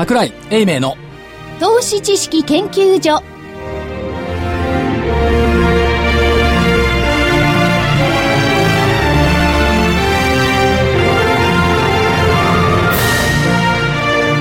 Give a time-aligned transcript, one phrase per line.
[0.00, 0.96] 桜井英明の。
[1.60, 3.22] 投資知識研究所。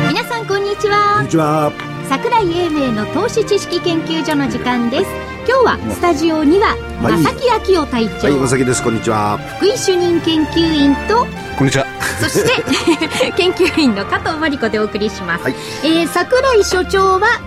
[0.07, 1.15] 皆さんこんにちは。
[1.15, 1.73] こんにちは。
[2.07, 6.69] 桜井英明の投資知識研究所の時間です今日はスタジオには
[7.01, 8.81] はい正木昭夫隊長、はい、まさきです。
[8.81, 9.37] こんにちは。
[9.57, 11.27] 福井主任研究員と
[11.57, 11.85] こんにちは。
[12.21, 12.63] そして
[13.35, 17.41] 研究員の加藤真理子でお送りします、はいえー、桜井所長は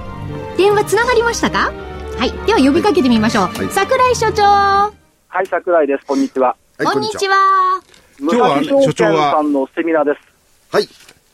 [0.58, 1.72] 電話つながりましたか？
[2.18, 4.92] はいでは呼びかけてみましょう、はい桜井所長は
[5.42, 6.04] い、桜井です。
[6.04, 6.54] こんにちは。
[6.84, 7.80] こんにちは
[8.20, 10.20] 武今日は所長は券さんのセミナーです。
[10.70, 10.88] はい。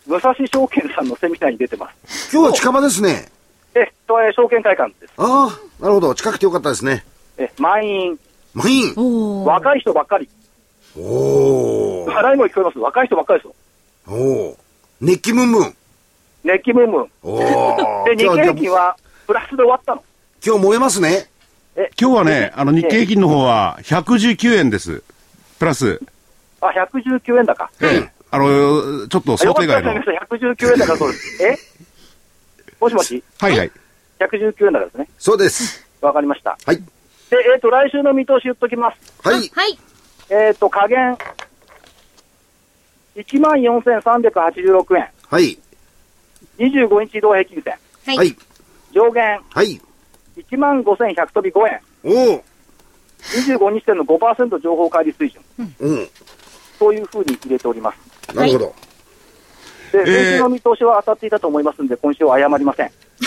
[0.06, 2.30] 武蔵証券さんのセミナーに出てます。
[2.32, 3.32] 今日は近場ですね。
[3.74, 5.12] え、とえ証券会館です。
[5.16, 6.14] ああ、なるほど。
[6.14, 7.04] 近くてよかったですね。
[7.36, 8.18] え、満員、
[8.54, 8.94] 満員？
[9.44, 10.28] 若い人ばっかり。
[10.96, 12.12] おー。
[12.12, 12.78] 払いも聞こえます。
[12.78, 13.54] 若い人ばっかりですよ。
[14.08, 14.56] おー。
[15.00, 15.74] 熱気ムンムン。
[16.44, 17.10] 熱気ムンムン。
[17.22, 18.04] おー。
[18.16, 20.02] で、日経平均はプラスで終わったの。
[20.44, 21.28] 今日燃えますね。
[22.00, 25.04] 今日はね、あの日経平均の方は119円です。
[25.60, 26.00] プラス、
[26.60, 27.70] あ、119円高。
[27.80, 29.90] ええあの、ちょっと想定外の。
[29.92, 30.18] ったですね。
[30.50, 31.42] 119円高そうです。
[31.44, 31.56] え？
[32.80, 33.22] もしもし？
[33.40, 33.72] はいはい。
[34.20, 35.08] 119円高ですね。
[35.18, 35.86] そうです。
[36.00, 36.56] わかりました。
[36.64, 36.76] はい。
[36.76, 36.84] で、
[37.54, 39.28] えっ、と、来週の見通し言っときます。
[39.28, 39.48] はい。
[39.48, 39.78] はい
[40.30, 41.16] えっ、と、加減、
[43.16, 45.08] 14,386円。
[45.28, 45.58] はい。
[46.58, 47.74] 25日移動平均線。
[48.06, 48.36] はい、はい。
[48.92, 49.80] 上限はい。
[50.36, 51.80] 15,100飛び5円。
[52.04, 52.42] おー。
[53.58, 55.42] 25日線の5%情報乖離水準。
[55.80, 56.08] うん。
[56.78, 58.36] そういうふうに入れております。
[58.36, 58.74] なるほど。
[59.92, 62.90] で、えー先週の見通しは当たっていたと思いますんで、今週は謝りません。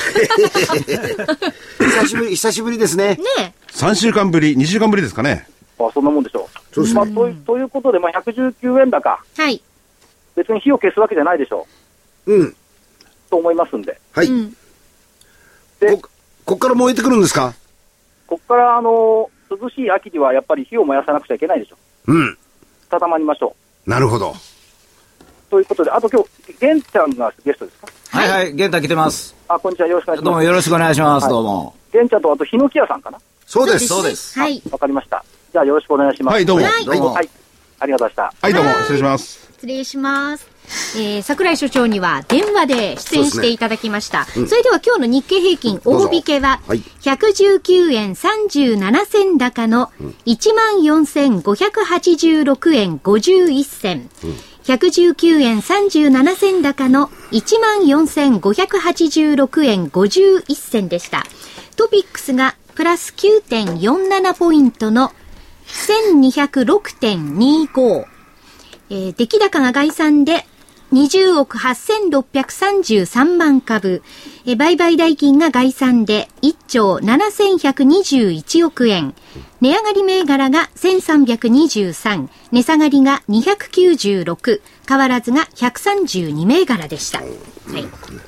[1.80, 3.18] 久しぶり、久しぶりですね。
[3.38, 5.48] ね3週間ぶり、2週間ぶりですかね。
[5.78, 6.60] まあ、そんなもんでしょう。
[6.74, 9.20] そうですまあ、といということで、まあ、119円高。
[9.38, 9.62] はい
[10.36, 11.68] 別に火を消すわけじゃないでしょ
[12.26, 12.42] うん。
[12.48, 12.56] う。
[13.30, 14.00] と思いますんで。
[14.14, 14.28] はい。
[14.28, 14.56] うん
[15.80, 16.10] でこ、
[16.46, 17.54] こっから燃えてくるんですか？
[18.28, 22.14] ここから、あの涼しい秋にはやっぱり火を燃やさなくちゃいけないでしょう。
[22.14, 22.38] うん。
[22.90, 23.56] 固まりましょ
[23.86, 24.36] なるほど。
[25.52, 25.52] う。
[25.52, 26.30] ということで、あと今日、
[26.60, 27.88] 玄ちゃんがゲストですか？
[28.18, 29.36] はいはい、玄太来てます。
[29.48, 29.88] あ、こんにちは。
[29.88, 30.26] よろしくお願いします。
[30.26, 31.24] どうもよろしくお願いします。
[31.24, 31.76] はいどうも。
[31.92, 33.18] 玄ちゃんと、あと、ヒノキ屋さんかな？
[33.46, 33.88] そうです。
[33.88, 35.24] そうですはいわかりました。
[35.52, 36.36] じゃあ、よろしくお願いします。
[36.36, 36.66] はい、どうも。
[36.66, 37.14] はいどうも。
[37.14, 37.30] はい。
[37.80, 38.48] ありがとうございました。
[38.48, 38.70] はい、どうも。
[38.82, 39.52] 失礼します。
[39.54, 40.48] 失礼します。
[40.96, 44.24] えー、桜井所長には電話で出演していただきました。
[44.26, 49.90] そ,、れでは今日の日経平均大引けは、はい119円37銭高の
[50.26, 54.10] 14,586円51銭。
[54.64, 61.24] 119円37銭高の14,586円51銭でした。
[61.76, 65.12] トピックスがプラス9.47ポイントの
[65.66, 68.06] 1206.25。
[68.90, 70.46] えー出来高が概算で
[70.92, 74.04] 20億8633万株、
[74.46, 79.14] えー売買代金が概算で1兆7121億円、
[79.62, 87.20] 値上がり銘柄が1323、値下がりが296、変わらずが132銘柄でした。
[87.20, 87.30] はい。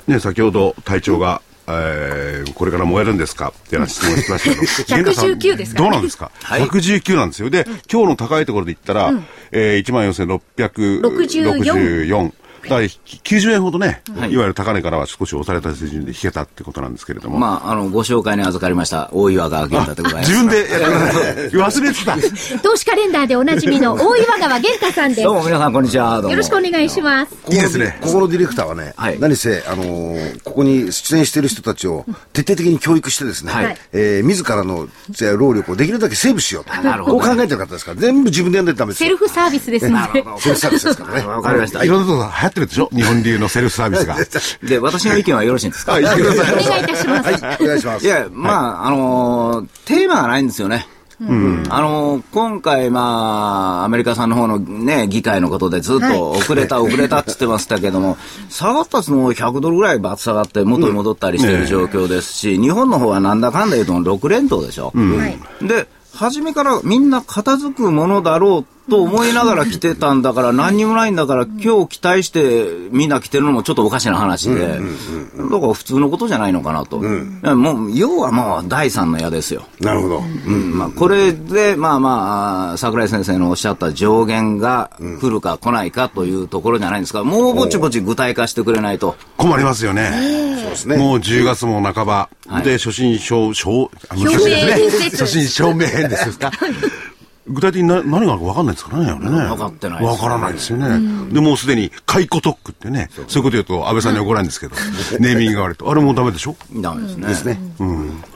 [0.06, 3.52] ね、先ほど隊長が、えー、これから燃えるんですか？
[3.56, 5.10] って話質問してましたけど。
[5.12, 7.50] 119ですかどうなんですか、?119 なんですよ。
[7.50, 9.12] で、今日の高いところで言ったら、
[9.52, 12.32] えー、14,664。
[12.68, 17.38] だから90円ほどね、はいい、わゆる高値からは少し押された水準で引けたってことなんですけれども。
[17.38, 20.30] まあ、あの、ご紹介に預かりました、大岩川玄太でございます。
[20.30, 21.34] 自分でやってください。
[21.64, 22.60] 忘れてた。
[22.62, 25.22] 投資カレンダーでおなじみの 大岩川源太さんです。
[25.22, 26.14] どうも皆さん、こんにちは。
[26.16, 26.30] どうも。
[26.30, 27.34] よろしくお願いします。
[27.50, 36.74] いいですねここのディレクターはね、はい何せ、あのーここに出演している人たちを徹底的に教育してですね、はいえー自らのじゃあ労力をできるだけセーブしようと。
[36.82, 39.06] なるほどこう考えてる方ですから、全部自分でやんないとダメですよ。
[39.06, 40.24] セルフサービスですので。
[40.38, 41.26] セルフサービスですからね。
[41.26, 41.88] わかりましたい。
[41.94, 42.88] ろんなところ流行ってるでしょ？
[42.92, 44.16] 日本流のセルフサービスが。
[44.66, 45.94] で、私の意見はよろしいんですか？
[45.94, 46.54] あ、言ってください。
[46.54, 47.28] お願いいたします。
[47.44, 48.04] はい、お願いします。
[48.06, 50.86] いや、まあ、あのーテーマがないんですよね。
[51.20, 58.16] あのー今回、まあ、アメリカさんの方のね、議会のことでずっと遅れた、遅れたって言ってましたけども、
[58.50, 64.92] 下がったつも100ドルぐらいバッと下がって元に戻ったりしている状況ですし、日本の方はなんだかんだ言うと6連投でしょ？
[64.94, 65.66] はい。
[65.66, 76.98] で、初めからみんな片付くものだろうと思いながら来てたんだから、何にもないんだから、今日期待してみんな来てるのもちょっとおかしな話で、だから普通のことじゃないのかなと。
[76.98, 79.62] もう、要はもう第三の矢ですよ。
[79.80, 80.18] なるほど。
[80.46, 84.90] うんまあ、これで、まあまあ、桜井先生のおっしゃった上限が
[85.20, 89.16] 来るか来ないかというところじゃないんですか、もうぼちぼち具体化してくれないと。
[89.38, 90.56] 困りますよね。
[90.60, 90.96] そうですね。
[90.96, 92.28] もう10月も半ば。
[92.46, 94.26] はいで、初心証、明演
[94.76, 95.10] ですね。
[95.10, 96.50] 説初心証明ですか？
[97.46, 99.30] 具体的にな何があるか分かんないですからね、あれね。
[99.30, 101.32] 分かってないですね分からないですよね。
[101.32, 104.76] で、もうすでに、解雇特区ってね、そういうこと言うと安倍さんに怒られるんですけど、
[105.20, 105.90] ネーミングが悪いと。
[105.90, 106.56] あれもうダメでしょ？
[106.76, 107.28] ダメですね。
[107.28, 107.60] ですね。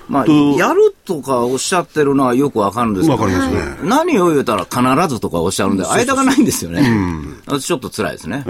[0.09, 6.83] まあ、とやるとかおっしゃってるのはよくわかるんですけど、わかりますね何を言うたら必ずとかおっしゃるんで、間がないんですよね。
[7.61, 8.45] ちょっと辛いですね。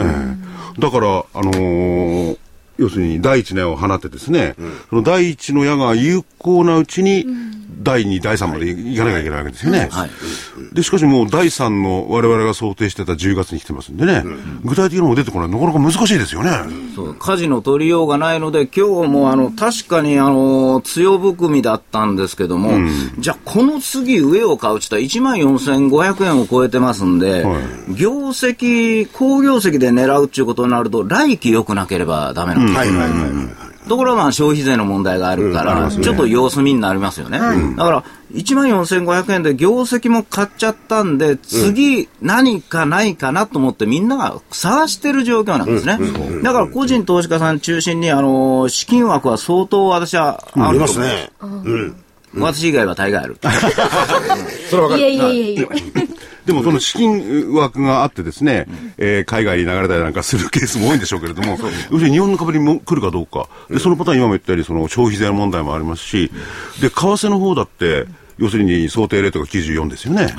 [0.78, 2.38] だから、あのー
[2.78, 4.54] 要するに第一の矢を放ってですね、
[4.88, 7.26] その第一の矢が有効なうちに、
[7.78, 9.88] 第二、第三までいかなきゃいけないわけですよね。
[9.90, 10.10] はい。
[10.72, 14.24] で、しかしもう第三の我々が想定してた10月に来てますんでね、
[14.64, 15.48] 具体的なのが出てこない。
[15.48, 16.50] なかなか難しいですよね。
[16.94, 22.72] そう、舵の取りようがないので、今日もあの、確かにあの、強含みだったんですけども、
[23.18, 33.67] じゃあこの次上を買うって言ったら14,500円を超えてますんで、はい業績、好業績で狙うっていうことになると、来期良くなければダメなんですよはいはいはいはい。
[33.88, 37.38] ところがまあ消費税の問題があるから、ちょっと様子見になりますよね。
[37.38, 45.98] だから、1万4500円で業績も買っちゃったんで、次何かないかなと思ってみんなが探してる状況なんですね。
[46.42, 51.30] だから個人投資家さん中心に、あの、資金枠は相当私はあありますね。
[51.40, 51.96] うん。
[52.34, 53.38] 私以外は大概ある。
[54.68, 55.00] それはわかる。
[55.00, 55.68] いやいやいやいや。
[56.48, 58.66] でもその資金枠があってですね、
[58.96, 61.58] えー海外に流れたりなんかするケースも多いんでしょうけれども、
[61.90, 66.30] 要するに日本の株にも来るかどうか、でそのパターン今も言ったようにその消費税の問題もありますし、
[66.80, 68.06] で、為替の方だって、
[68.38, 70.32] 要するに想定レートが94ですよね。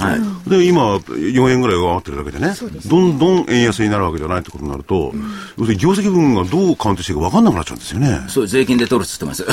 [0.47, 2.55] で、今、4円ぐらい上回ってるだけでね、
[2.87, 5.13] どんどん円安になるわけじゃないってことになると、
[5.57, 8.21] 要するに業績分がどうカウントしていいか分かんなくなっちゃうんですよね。
[8.29, 9.43] そう、税金で取るっつってます。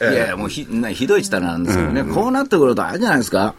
[0.00, 3.54] いやいや、もうひなひどいったらなんですけどね、こうなってくると、あれじゃないですか。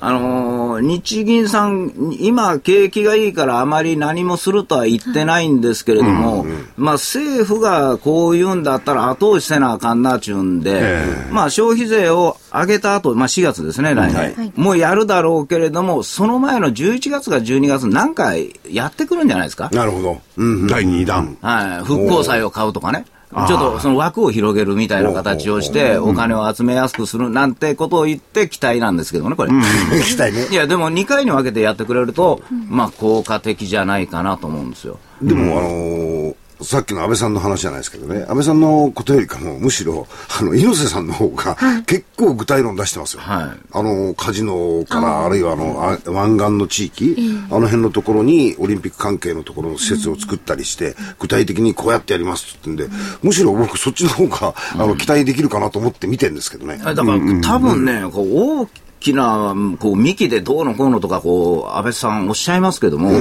[0.00, 6.46] あのー日銀さん、今、景気がいいからあまり何もするとは言ってないんですけれども、
[6.76, 14.52] まあ政府がこう言うんだったら後押しせなあかんなっちゅうんで、えまあ消費税を上げた後、まあ4月ですね、来年。
[14.56, 18.34] もうやるだろうけれども、その前の11月か12月なんか
[18.70, 19.70] やってくるんじゃないですか。
[19.72, 20.20] なるほど。
[20.36, 20.66] うん。
[20.66, 21.36] 第2弾。
[21.42, 23.04] はい、復興債を買うとかね。
[23.30, 29.52] ちょっとその枠を広げるみたいな形をして、お金を集めやすくするなんてことを言って期待なんですけどね、これ。
[29.52, 29.60] 行
[30.02, 30.54] きたいねい。
[30.54, 34.98] や、でも2回に分けてやってくれると、まあ効果的じゃないかなと思うんですよ。
[35.20, 40.06] でも、あのーさっきの安倍さんの話じゃないですけどね、安倍さんのことよりかも、むしろ、
[40.40, 41.56] あの、猪瀬さんの方が、
[41.86, 43.20] 結構具体論出してますよ。
[43.22, 43.58] はい。
[43.72, 47.16] あの、カジノから、あるいはあの、あ湾岸の地域、
[47.50, 56.78] あの辺のところに、オリンピック関係のところの施設を作ったりして、具体的にこうやってやりますって言ってんで、むしろ僕、そっちの方が、あの、期待できるかなと思って見てるんですけどね。
[56.78, 58.70] だから、多分ね、こう大き
[59.12, 63.12] な、こう、幹でどうのこうのとか、こう、安倍さんおっしゃいますけども、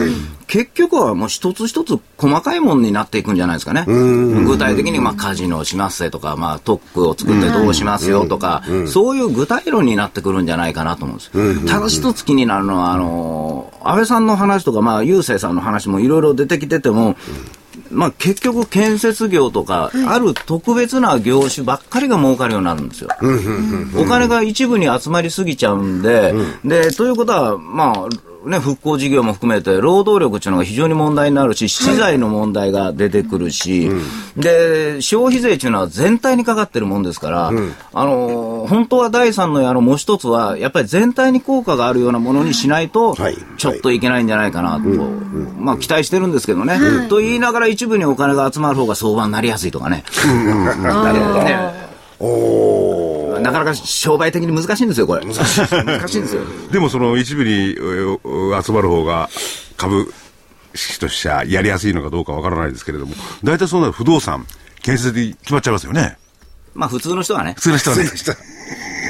[0.47, 3.85] 結局はもう一つ一つ細かいものになっていくんじゃないですかね。
[3.85, 11.65] 具体的に、まあ、カジノをしますせとか、まあ、特区を作ってどうしますよとか、そういう具体論になってくるんじゃないかなと思うんです。
[11.67, 17.15] ただ一つ気になるのは、あの、安倍さんの話とか、まあ、郵政さんの話もいろいろ出てきてても、
[17.91, 23.09] まあ、結局、建設業とか、ある特別な業種ばっかりが儲かるようになるんですよ。
[23.97, 28.07] お金が一部に集まりすぎちゃうんで、で、ということは、まあ、
[28.47, 33.89] ね、復興事業も含めて、労働力っていうのが非常に問題になるし、資材の問題が出てくるし、
[34.35, 37.51] で、消費税っていうのは全体にかかってるもんですから、
[37.93, 44.81] あの、本当は第三の矢のもう一つは、やっぱり全体に効果があるようなものにしないとはい、ちょっといけないんじゃないかなと、
[45.57, 46.79] まあ期待してるんですけどね。
[47.09, 50.03] と言いながら一部にお金が集まる方が相場になりやすいとかね。
[50.25, 51.86] ね
[52.19, 53.39] おー。
[53.39, 55.25] なかなか商売的に難しいんですよ、これ。
[55.25, 56.41] 難しい難しいんですよ。
[56.71, 59.29] でもその一部にえー集まる方が
[59.77, 60.11] 株
[60.73, 64.45] 式としてはやりやすいのかどうかわからないですけれども、大体そうなる不動産、
[64.81, 66.17] 建設で決まっちゃいますよね。
[66.73, 67.61] まあ普通の人はね普。
[67.61, 68.03] 通の人はね。
[68.03, 68.15] 普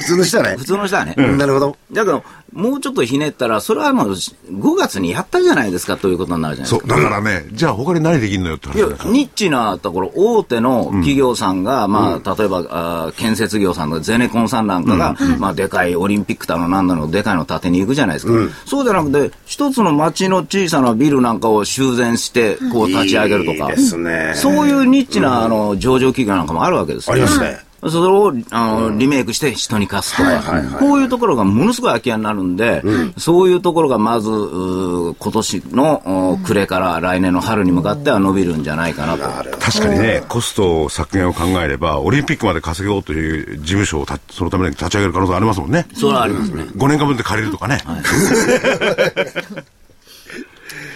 [0.05, 0.65] 通の人はね 普。
[0.65, 1.15] 通の人はね。
[1.17, 1.77] なるほど。
[1.91, 2.23] だけど、
[2.53, 6.87] もうちょっとひねったら、それはもう5月にやったじゃないですかということになるじゃないですか。
[6.95, 18.33] そう、だからね、じゃあ他に何できんのよって話いやニッチなところ、大手の企業さんが、まあ、例えば、あー建設業さんのゼネコンさんなんかが、まあ、でかいオリンピックだのなんだの、でかいの建てに行くじゃないですか。
[18.65, 23.69] そうじゃなくて、一つの町の小さなビルなんかを修繕して、こう立ち上げるとか。
[23.71, 24.33] いいですね。
[24.35, 27.66] そういうニッチな、あの、上場企業なんかもあるわけですよありますね。
[27.81, 32.81] それをあの、リメイクして人に貸すとか、こういうところがものすごい空き家になるんで、
[33.17, 39.23] そういうところがまず、今年のお暮れから来年の春に向かっては伸びるんじゃないかなと。
[39.59, 45.85] 確かにね、コスト削減を考えれば、オリンピックまで稼ごうという事務所をたそのために立ち上げる可能性ありますもんね。
[45.93, 46.63] それはありますね。
[46.63, 47.77] 5年間分で借りるとかね。
[47.77, 47.87] い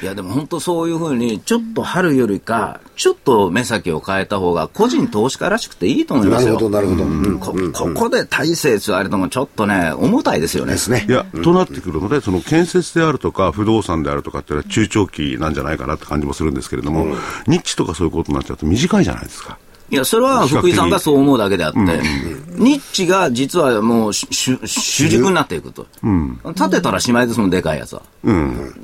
[0.05, 6.53] やでも本当そういうふうに、ちょっと春よりか、ちょっと目先を変えた方が、個人投資家らしくていいと思いますよ。
[6.53, 7.03] なるほど、なるほど。
[7.03, 10.73] うんこここで大勢言われてもちょっとね、重たいですよね。
[10.73, 11.11] ですねい。
[11.11, 17.15] や、となってくるので、その建設であるとか、不動産であるとかっていうのは中長期なんじゃないかなって感じもするんですけれども、
[17.47, 19.57] 日地とかそういうことになっちゃうと短いじゃないですか。
[19.91, 21.79] いや、それは福井さんがそう思うだけであって、
[22.55, 25.85] ニッチが実はもう主軸になっていくと。
[26.55, 28.01] 建てたらしまいですもん、でかいやつは。
[28.23, 28.31] で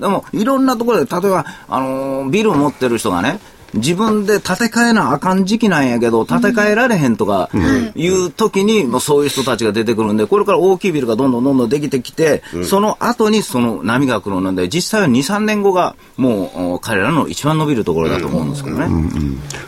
[0.07, 3.39] も、いろんなところで、例えば、あのービルを持ってる人がね、
[3.73, 7.49] 自分で建て替えなあかん時期なんやけど、建て替えられへんとか
[7.95, 8.07] い。
[8.07, 18.87] う時に、もうそういう人たちが出てくるんで、これから大きいビルがどんどんどんどんできてきて、その後にその波が来るので、実際は2、3年後がもうお彼らの一番伸びるところだと思うんですけどね。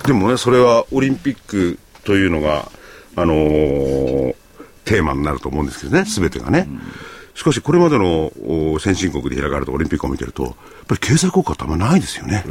[0.05, 2.71] でもね、それはオリンピックというのが、
[3.15, 4.35] あのー
[4.89, 6.67] テーマになると思うんですけどね、すべてがね。
[7.39, 8.33] しかし、これまでの
[8.73, 10.53] お先進国で開かれたオリンピックを見てると、やっ
[10.89, 12.43] ぱり経済効果ってあんまないですよね。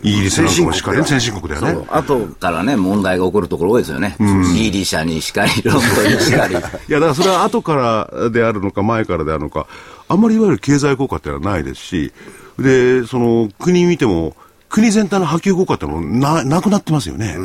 [0.00, 1.84] イギリスなんかもしっかりね、先進国ではね。
[1.88, 4.16] 後からね、問題が起こるところ多いですよね。
[4.54, 6.54] ギリシャにしかり、ロンドンにしかり。
[6.54, 7.74] いや、だからそれは後か
[8.14, 9.66] らであるのか、前からであるのか、
[10.06, 12.12] あんまりいわゆる経済効果っていうのはないですし、
[12.60, 14.36] で、その国見ても、
[14.68, 17.36] 国全体の波及効果ってのもななくなってますよね。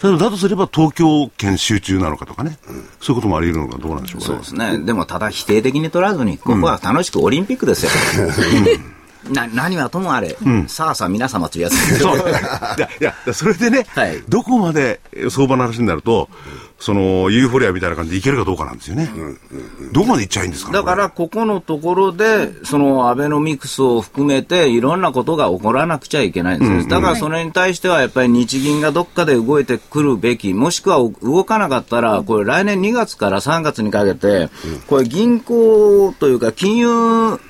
[0.00, 2.58] ただ、だとすれば東京圏集中なのかとかね、
[3.00, 4.44] そういうこともあり得るのかどうなんでしょうかねそうで。
[4.44, 4.78] すね。
[4.84, 7.90] でも、ただ否定的に取らずに、ここは楽しくオリンピックですよ。
[9.30, 16.28] な何はともあれ、さあさあ皆様というやついや、いや、それでね、はいどこまで相場の話になると、
[16.84, 19.08] その、ユーフォリアみたいな感じでいけるかどうかなんですよね。
[19.92, 20.76] どこまでいっちゃいいんですかね。
[20.76, 26.86] だから、ここのところで、そのアベノミクスを含めて、いろんなことが起こらなくちゃいけないんですよ。
[26.86, 34.50] だから、それに対しては、やっぱり日銀がどっかで動いてくるべき、もしくは動かなかったら、これ、来年2月から3月にかけて、
[34.86, 37.40] これ、銀行というか、金融、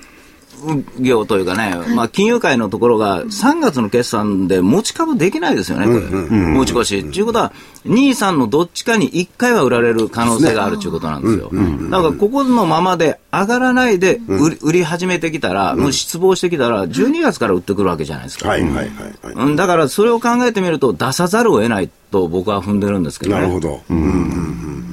[1.00, 6.00] 業というかね、まあ、金融界のところが3月の決算で持ち株できないですよね、これ。
[6.00, 7.04] 持ち越し。
[7.12, 7.52] ということは、
[7.86, 11.50] 2、3のどっちかに1回は売られる可能性があるということなんですよ。
[11.90, 18.48] だから、ここのままで上がらないで売り売り始めてきたら、もう失望してきたら、12月から売ってくるわけじゃないですか。
[18.48, 18.86] はいはいはい
[19.22, 19.34] はい。
[19.34, 23.42] うんだから、それを考えてみると、出さざるを得ないと僕は踏んでるんですけどね。
[23.42, 23.82] なるほど。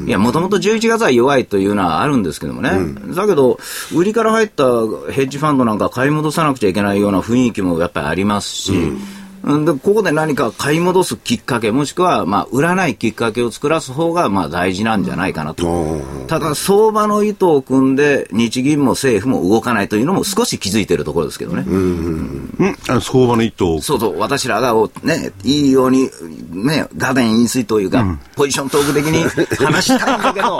[0.07, 2.71] いや、もともと11月は弱いというのはあるんですけどもね。
[3.15, 3.59] だけど、
[3.93, 4.63] 売りから入った
[5.11, 16.01] ヘッジファンドなんか買い戻さなくちゃいけないような雰囲気もやっぱりありますし、うんでここで何か買い戻すきっかけ、もしくは、まあ、売らないきっかけを作らす方が、まあ、大事なんじゃないかなと。
[16.27, 21.63] ただ、相場の意図を組んで、日銀も政府も動かないというのも少し気づいているところですけどね。
[21.77, 22.75] ん。
[22.87, 23.81] あの相場の意図を。
[23.81, 26.09] そうそう、私らがおね、いいように、
[26.51, 29.23] ね、我田引水というか、ポジショントーク的に
[29.57, 30.59] 話したいんだけど、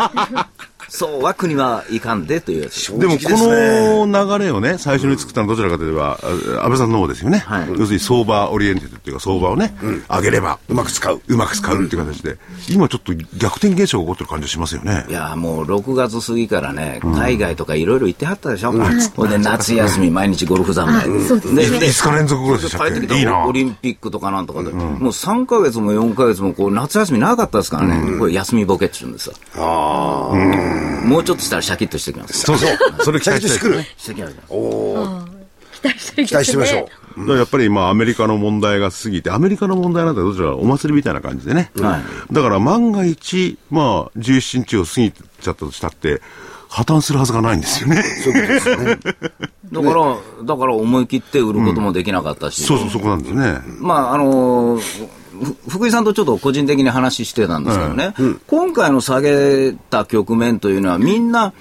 [0.94, 3.00] そうは国はいかんでというやつ。
[3.00, 7.40] でもこの流れをね、最初に作ったのはどちらかといえば、あ安倍さんの方ですよね。
[7.40, 7.70] はい。
[7.70, 9.74] 要するに相場オリエンテッドっていうか相場をね、
[10.10, 11.22] 上げればうまく使う。
[11.26, 12.38] うまく使うっていう形で、
[12.70, 15.06] 今ちょっと逆転現象が起こってる感じがしますよね。
[15.08, 15.14] い。
[15.14, 21.10] やもう6月過ぎからね、海外とかいろいろ行ってはったでしょ、ほんで夏休み、毎日ゴルフ三昧。
[21.10, 21.64] ですね。
[21.70, 23.32] でで5日連続ぐらいでしたっ帰ってきたけいいな。
[23.32, 29.36] らオリンピックとかなんとかで、もう3か月も4か月もこう夏休み長かったですからね、これ休みボケって言うんですよ。
[31.06, 32.40] もうちょっとしたらシャキッとしてきます。
[32.40, 32.78] そうそう。
[33.04, 33.84] それ期期待しててくる。
[33.98, 37.38] してきます期待して期待してみましょう。
[37.38, 41.72] やっぱり今アメリカの問題が過ぎて、アメリカの問題なんてどちらかお祭りみたいな感じでね。
[41.76, 46.22] はいだから万が一、まあ、17日を過ぎちゃったとしたって、
[46.70, 48.02] 破綻するはずがないんですよね。
[49.72, 53.60] だから、だから思い切って売ることもできなかったし、そうそう、そこなんですね。
[53.80, 54.80] まあ、あの
[55.68, 58.14] 福井さんとちょっと個人的に話してたんですけどね、
[58.48, 61.54] 今回の下げた局面というのは、みんな、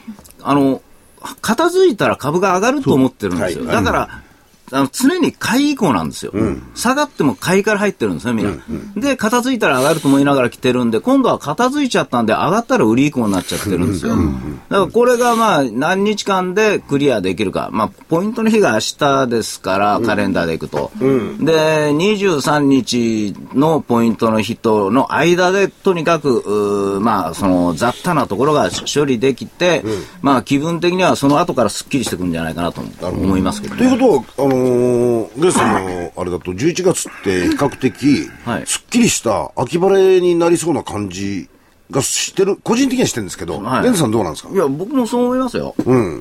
[0.43, 0.83] あの、
[1.41, 3.65] 片付いたら株が上がると思ってるんですよ。
[3.65, 4.23] だから、
[4.73, 6.33] あの常に買い以降なんですよ、
[6.75, 9.01] 下がっても買いから入ってるんですね、みんな。
[9.01, 14.15] で、片付いたら上がると思いながら来てるんで、今度は片付いちゃったんで、上がったら売り以降になっちゃってるんですよ。
[14.15, 17.71] だからこれがまあ、何日間でクリアできるか。
[17.73, 20.91] まあ、ポイントの日が明日ですから、カレンダーでいくと。
[20.99, 29.85] で、23日のポイントの日との間で、とにかく、まあ、その雑多なところが処理できて、
[30.23, 33.81] まあ、気分的にはその後からすっきりしてくるんじゃないかなと思いますけどね。
[33.81, 38.67] ということは、あのー、ゲスさんのあれだと、11月って比較的、はい。
[38.67, 41.49] すっきりした秋晴れになりそうな感じ
[41.91, 43.97] がしてる、個人的にはしてるんですけど、はい。
[43.97, 44.51] さんどうなんですか？
[44.53, 45.75] いや、僕もそう思いますよ。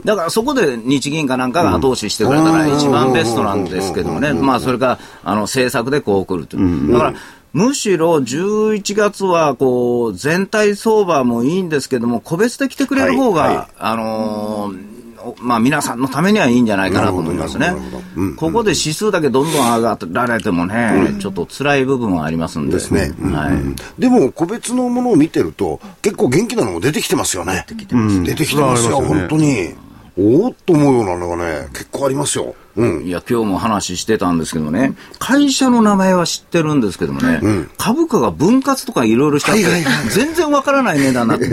[0.05, 4.33] だからそこで日銀かなんかが後押ししてくれたら一番ベストなんですけどもね。
[4.33, 6.91] まあ、それから、あの、政策でこう来るという。
[6.93, 7.13] だから、
[7.53, 13.55] むしろ11月は、こう、全体相場もいいんですけども、個別で来てくれる方が、はい。
[13.57, 13.67] はい。
[13.79, 14.98] あのーお
[15.39, 17.73] まあ皆さんのためにはいいんじゃないかなと思いますね
[18.15, 18.35] うん。
[18.35, 19.97] ここで指数だけどんどん上が
[20.27, 22.73] られてもね、ちょっと辛い部分はありますんで。
[22.73, 23.13] ですね。
[23.19, 23.51] うんはい。
[23.99, 27.65] でも、個別のものを見てると、結構元気なのも出てきてますよね。
[27.67, 28.23] 出てきてます。
[28.23, 29.73] 出てきてますよ、本当に。
[30.17, 32.55] おおっと思うようなのがね、結構ありますよ。
[32.79, 33.05] うん。
[33.05, 37.41] いや、今日も話してたんですけどね、会社の名前は知ってるんですけどもね、
[37.77, 39.63] 株価が分割とかいろいろしちゃって、
[40.09, 41.45] 全然わからない値段になって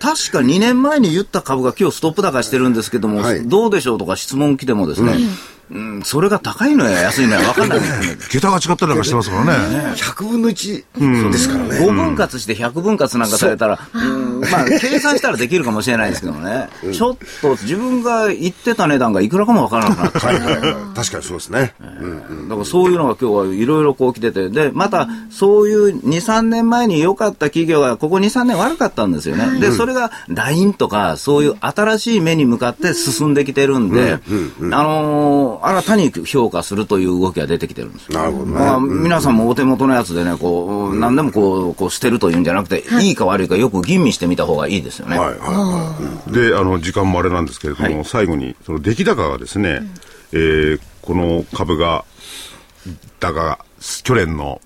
[0.00, 3.46] 確か2年前に言った株が今日ストップ高してるんですけども、はい。
[3.46, 5.28] どうでしょうとか質問来てもですね、うん、
[6.04, 7.80] それが高いのや安いのやわかんない。
[8.30, 9.52] 桁が違ったりなんかしてますからね。
[9.96, 11.70] 100分の1ですからね。
[11.80, 20.18] 5分割して100分割なんかされたら、うんまあ、計算したらできるかもしれないですけどね、ちょっと自分が言ってた値段がいくらかもわからなくなって。
[20.18, 20.32] 確
[21.12, 21.74] かにそうですね。
[22.48, 29.60] だからそういうのが今日はいろいろこう来てて、で、またそういう2、3年前に良かった企業がここ2、3年悪かったんですよね。
[29.60, 34.18] で、それが LINE とかそういう新しい目に向かって進んできてるんで、
[34.72, 38.18] あのー新たに評価するという動きが出てきてるんですよ。
[38.18, 38.52] なるほどね。
[38.52, 43.12] まあ、皆さんもお手元のやつでね、こう、何でもこう、こう捨てるというんじゃなくて、い。
[43.12, 45.18] いか悪いかよく吟味してみた方がいいですよね。
[45.18, 49.82] はいはいはで、あの、時間もあれなんですけれども、最後に、その出来高がですね、
[50.32, 52.04] えーこの株が、
[53.20, 53.60] 高が、
[54.02, 54.60] 去年の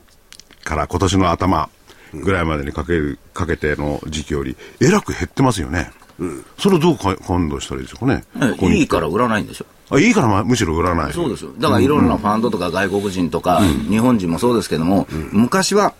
[0.64, 1.68] から今年の頭
[2.14, 5.90] ぐらいまでにかける、かけての時期より、えらく減ってますよね。
[6.58, 8.24] それをどうか感動したらいいですかね。
[8.32, 8.78] ここに。
[8.78, 9.66] いいから売らないんでしょ。
[9.90, 11.12] あいいからまむしろ売らない。
[11.12, 11.50] そうですよ。
[11.58, 15.94] だからいろんなファンドとか外国人とか、日本人もそうですけども、昔は、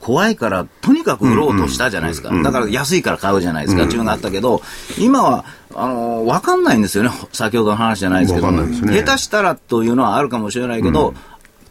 [0.00, 2.30] 怖いから、とにかく売ろうとしたじゃないですか。
[2.42, 3.84] だから安いから買うじゃないですか。
[3.84, 4.60] っていうのがあったけど、
[4.98, 5.44] 今は、
[5.74, 7.10] あのーわかんないんですよね。
[7.32, 8.50] 先ほどの話じゃないですけど。
[8.50, 11.14] ね下手したらというのはあるかもしれないけど、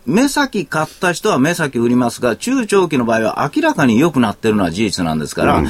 [0.06, 5.64] 目先買った人は目先売りますが、中長期の場合は明らかに良くなってるのは事実なんですから、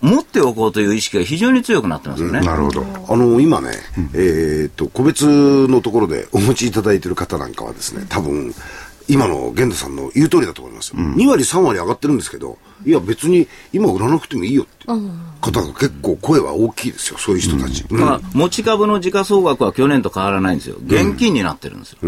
[0.00, 2.40] 持っておこうという意識が非常に強くなってますよね。
[2.40, 2.82] なるほど。
[2.82, 2.84] い。
[3.08, 3.70] あの、今ね、
[4.14, 5.26] えっと、個別
[5.68, 8.54] のところで お持ちいただいてる方なんかはですね、多分、
[9.08, 10.96] 今の玄太さんの言う通りだと思いますよ。
[10.98, 14.86] 2割、3割上がってるんですけど、いや別に今売らなくてもいいよって
[15.40, 17.84] 方が結構声は大きいですよ、そういう人たち。
[17.88, 20.76] うんだから持ち株の時価総額は去年と変わらないんですよ。
[20.84, 21.98] 現金になってるんですよ。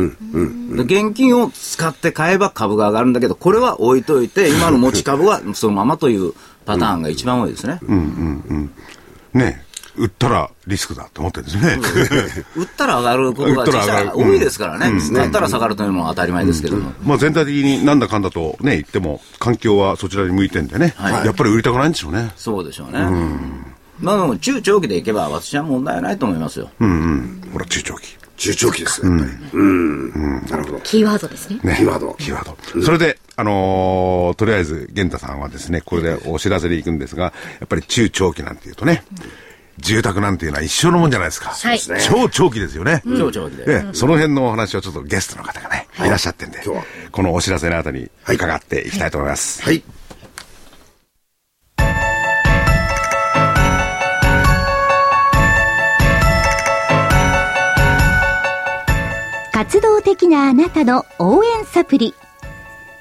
[0.77, 7.81] で現金を使って買えば株が上がるんだけど、これは置いといて、今の持ち株はそのままというパターンが一番多いですね。
[9.33, 9.65] ね
[9.97, 12.45] 売ったらリスクだと思ってるんですね。
[12.57, 15.01] 売ったら上がることが多いですからね。
[15.13, 16.93] 買ったら下がるというのは当たり前ですけども。
[17.03, 22.33] まあ全体的になんだかんだとね、言っても、環境はそちらに向いてんでね、はいやっぱり売りたくないんでしょうね。
[22.37, 23.01] そうでしょうね。
[23.99, 26.71] まあでも中長期でいけば私は問題ないと思いますよ。
[27.53, 28.20] ほら、中長期。
[28.41, 29.33] 中長期ですよ、やっぱり。
[29.53, 30.43] うん。
[30.47, 30.81] なるほど。
[30.81, 31.61] キーワードですね。
[31.63, 31.75] ね。
[31.77, 32.83] キーワードキーワード。
[32.83, 37.33] それで、あのーとりあえず、玄太さんはですね、これでお知らせで行くんですが、や
[37.67, 39.05] っぱり中長期なんていうとね、
[39.79, 41.51] 住宅なんていうのは一生のもんじゃないですか。
[41.51, 43.03] はい超長期ですよね。
[43.05, 43.65] 超長期で。
[43.67, 49.63] ええその辺のお話をちょっとゲストの方がね、いらっしゃってんで今日は、このお知らせのあたり伺っていきたいと思います。
[49.63, 49.83] はい。
[59.61, 62.15] 活動的なあなたの応援サプリ。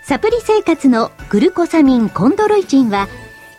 [0.03, 3.07] サプリ生活のグルコサミンコンドロイチンは、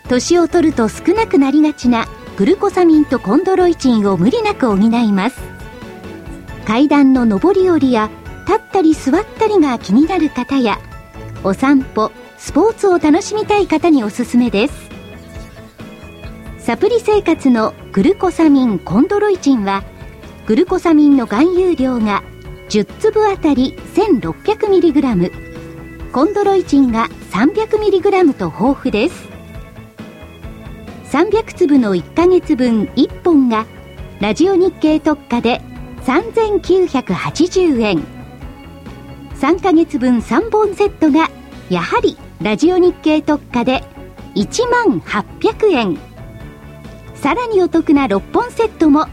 [0.07, 2.05] 年を取ると少なくなりがちな
[2.37, 5.41] グルコサミンとコンドロイチンを無理なく補います。
[6.63, 8.11] 階段の上り下りや
[8.45, 10.77] 立ったり座ったりが気になる方や、
[11.43, 14.73] お散歩、スポーツを楽しみたい方におすすめです。
[16.59, 19.83] サプリ生活のグルコサミンコンドロイチンは、
[20.45, 22.21] グルコサミンの含有量が
[22.71, 29.27] 10粒あたり 1600mg コンドロイチンが 300mg と豊富です。
[31.11, 33.65] 300粒の1ヶ月分1本が
[34.21, 35.59] ラジオ日経特価で
[36.05, 38.05] 3980円
[39.41, 41.29] 3ヶ月分3本セットが
[41.69, 43.83] やはりラジオ日経特価で
[44.35, 45.97] 1万800円
[47.15, 49.07] さらにお得な6本セットも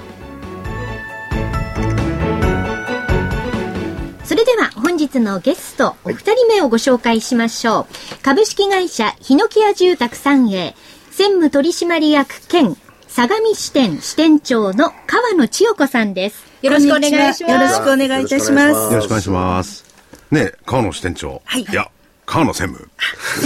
[5.08, 8.24] 日のゲスト、お二人目をご紹介しましょう。
[8.24, 10.76] 株式会社ヒノキヤ住宅三栄、
[11.12, 16.46] 専務取締役兼相模支店支店長の川野千代子さんです。
[16.62, 17.52] よろしくお願いします。
[17.52, 18.94] よろしくお願いいたします。
[18.94, 19.86] よろしくお願いします。
[20.32, 21.42] ね川野支店長。
[21.44, 21.92] はいいや、
[22.26, 22.90] 川野専務。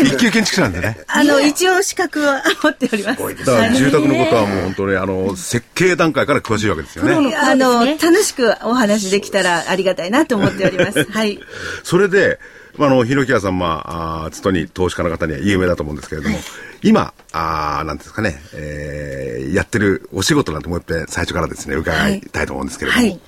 [0.03, 0.99] 一級建築士なんでね。
[1.07, 3.45] あの、一応資格は持っております。
[3.45, 7.35] だから住宅のことはもう本当にあの、設計段階から詳しいわけですよね。
[7.35, 11.03] あの、楽しくお話できたらありがたいなと思っております。
[11.11, 11.39] はい。
[11.83, 12.39] それで、
[12.77, 16.37] まあ、あの、ひろきやさん、まあ、あーつとに投資家の方には有名だと思うんですけれども、
[16.83, 23.03] 今、あーなんていうんですかね、えーやってるお仕事なんてもう一遍最初からですね、伺いたいと思うんですけれども。
[23.03, 23.19] はい。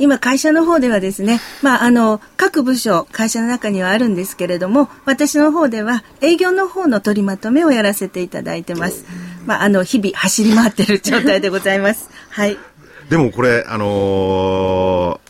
[0.00, 9.04] 今、会社の方ではですね、まあ、あの、各部署、会社の中にはあるんですけれども、私の方では営業の方の取りまとめをやらせていただいてます。
[9.44, 12.08] まあ、あの、日々走り回ってる状態でございます。
[12.30, 12.56] はい。
[13.10, 15.29] でもこれ、あのー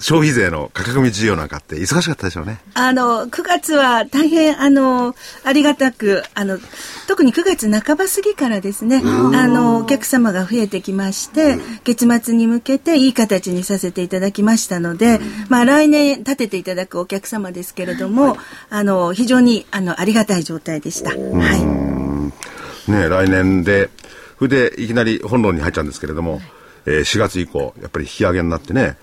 [0.00, 2.60] 消費税の価格未需要なんかって忙しかったでしょうね。
[2.74, 6.58] あの、9月は大変、あの、ありがたく、あの、
[7.06, 18.36] 特に9月半ば過ぎからですね、あの、お客様が増えてきまして、月末に向けていい形にさせていただきましたので、まあ、来年立てていただくお客様ですけれども、
[18.70, 21.10] あの、非常に、あの、ありがたい状態でした。
[21.10, 22.90] はい。
[22.90, 23.90] ね、来年で、
[24.38, 26.40] それでいきなり本論に入っちゃうんですけれども、
[26.84, 28.96] えー4月以降、やっぱり引き上げになってね、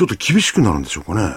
[0.00, 1.34] ちょっと厳しくなるんでしょうかね。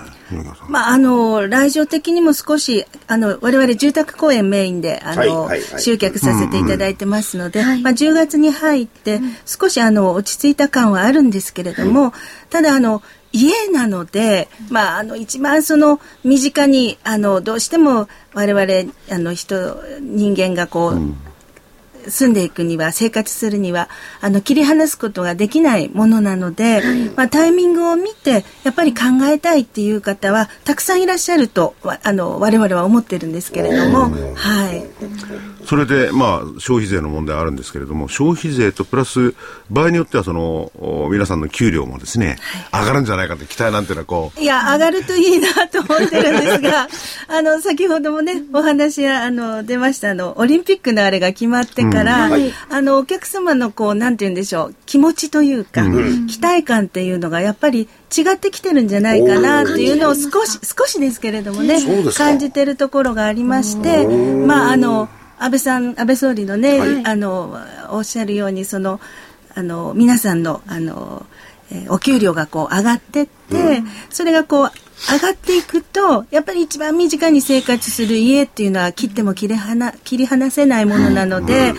[0.70, 5.82] まあ、あの、来場的にも少し、あの、我々住宅公演メインで、あの、はいはいはい。
[5.82, 12.14] 集客させていただいてますので、はいまあ、10月に入って、少しあの、落ち着いた感はあるんですけれども、
[12.50, 21.14] ただあの、家なので、まあ、あの、一番その、身近に、あの、どうしても我々、あの、人、人間がこう、
[22.10, 23.90] 住んでいくには生活するには
[24.22, 26.82] あの切り離すことができないものなので、
[27.16, 34.86] まあ、タイミングを見てやっぱり考えたいっていう方はたくさんいらっしゃるとわあの我々は思ってるんですけれども、はい、
[35.66, 39.34] それで、まあ、消費税の問題あるんですけれども、消費税とプラス、
[39.70, 42.38] 場合によっては、その、お皆さんの給料もですね、
[42.72, 46.88] 上がるんじゃないかって期待なんていうのは、こう、いや上がるといいなと思ってるんですが
[47.30, 52.30] あの先ほどもねお話あの出ましたあのオリンピックのあれが決まってから、
[52.70, 55.84] あのお客様のこうなんて言うんでしょう気持ちというか、
[56.28, 61.80] 期待感っていうのがやっぱり違ってきてるんじゃないかなっていうのを少し少しですけれどもね
[62.16, 67.58] 感じてるところがありましてまああの安倍さん安倍総理のね、あの
[67.92, 69.00] おっしゃるようにその
[69.56, 71.26] あの皆さんのあの、
[71.72, 74.72] えーお給料がこう上がってって、それがこう
[75.12, 81.74] 上がっていくとやっぱり一番身近に生活する家っていうのは切っても切り離切り離せないものなので、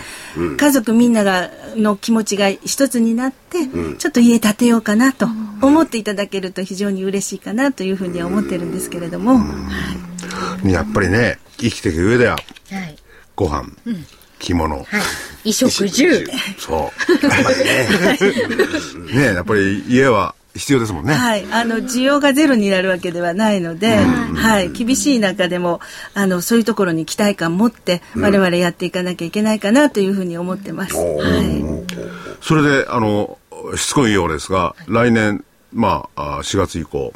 [0.57, 3.65] 家族みんながの気持ちが一つになって、
[3.97, 5.27] ちょっと家建てようかなと
[5.61, 9.39] 思っていただけると非常に嬉しいかなというふうには思ってるんですけれども、
[10.63, 12.39] やっぱりね、生きていく上では、は
[12.83, 12.95] い。
[13.35, 13.69] ご飯、
[14.39, 14.85] 着物、はい。
[15.43, 16.25] 衣食住。
[16.57, 16.91] そ
[19.07, 19.13] う。
[19.13, 19.25] ね。
[19.35, 21.13] やっぱり家は必要ですもんね。
[21.13, 25.81] はい、あの需要がゼロになるわけではないので、はい、厳しい中でも
[26.13, 30.95] あのそういうところに期待感持って我々やっていかなきゃいけないかなというふうに思ってます。
[30.95, 31.63] はい、
[32.41, 33.37] それで、あの、
[33.75, 37.13] しつこいようですが、来年、まあ、あ4月以降、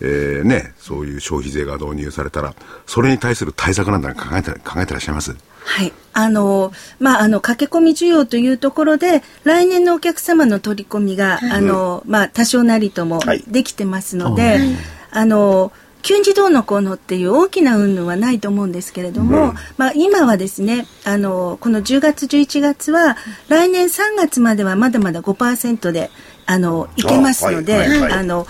[0.00, 2.54] えーね、そういう消費税が導入されたら、
[2.86, 5.36] それに対する対策なんだ考えて、考えてらっしゃいます？
[5.64, 5.92] はい。
[6.12, 13.44] あの、まあ、あの、駆け込み需要というところで、来年のお客様の取り込みが、あの、まあ、多少なりともはい。
[13.46, 14.58] できてますので、
[15.10, 15.72] あの、
[16.02, 23.16] 急にどうのこうのっていう大きな云々はないと思うんですけれども、まあ、今はですね、あの、この10月、11月は、
[23.48, 26.10] 来年3月まではまだまだ5%で、
[26.44, 27.88] あの、いけますので、あはい。
[27.88, 28.00] はい。
[28.00, 28.12] はい。
[28.14, 28.46] あの、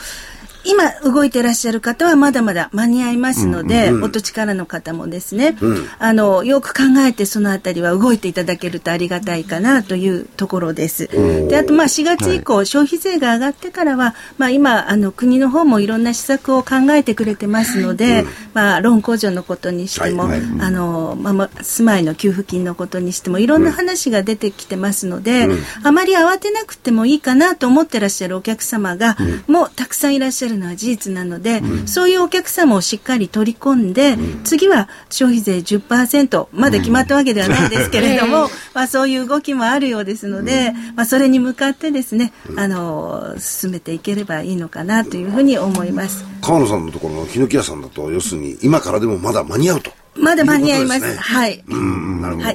[0.64, 5.56] 今動いてらっしゃる方はまだまだ間に合いますので、お土地からの方もですね、
[5.98, 11.08] あのよく考えてそのあたりは動いていただけるとありがたいかなというところです。
[11.48, 20.60] であとまあ4月以降、消費税が上がってからは、まあ、今あの国の方もいろんな施策を考えてくれてますので、まあ、ローン控除のことにしても、はいはい。
[20.60, 25.48] あのまあまあ、住まいの給付金のことにしてもいろんな話が出てきてますので、
[25.82, 46.24] あまり慌てなくてもいいかなと思ってらっしゃるお客様が、もうたくさんいらっしゃるのは事実なので、そういうお客様をしっかり取り込んで、次は消費税10%まだ決まったわけではないですけれども、 まあ、そういう動きもあるようですので、まあ、それに向かってですね、あの進めていければいいのかなというふうに思います。
[46.40, 50.01] 川野さんのところのヒノキ屋さんだと、要するに今からでもまだ間に合うと。
[50.14, 51.16] まだ間に合います。
[51.16, 51.64] はい。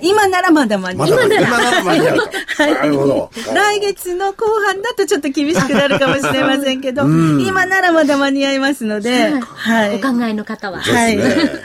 [0.04, 1.24] 今ならまだ間に合います。
[1.24, 2.16] まだ今なら間に合。
[2.58, 3.32] なるほど。
[3.54, 9.96] 来月の後半だとちょっと厳しくなるかもしれませんけど、今ならまだ間に合いますので、はい。
[9.96, 10.80] お考えの方は。
[10.80, 11.18] はい。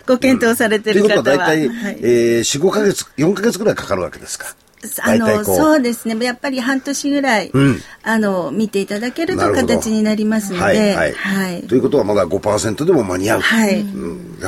[0.07, 1.49] ご検討されてということはる方は。
[1.49, 4.55] 大体、はいえー、4、5ヶ月、4ヶ月ぐらいかかるわけですか。
[5.03, 6.25] あの、そうですね。
[6.25, 13.43] やっぱり半年ぐらい、んあの、見ていただけると形になりますので、はいはいはいということはまだ5%でも間に合う。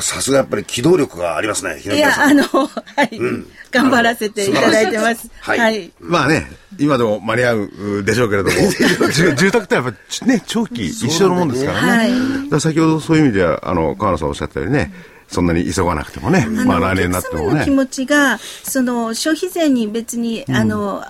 [0.01, 2.13] さすがやっぱり機動力がありますね、いや。
[2.21, 2.69] あの、は
[3.05, 3.21] い、
[3.71, 5.31] 頑張らせていただいてます。
[5.41, 5.93] はいはい。
[6.01, 8.57] まあね、今でも間に合うでしょうけれども、
[9.13, 11.89] 住住宅ってやっぱりね、長期一緒のもんですからね。
[11.89, 14.93] はいだから先ほどそういう意味では、あの、川野さんおっしゃったようにね、
[15.35, 17.65] そんなに急がなくてもね、まあ来年になってもね。
[17.65, 21.03] 気持ちが、その消費税に別に、あの、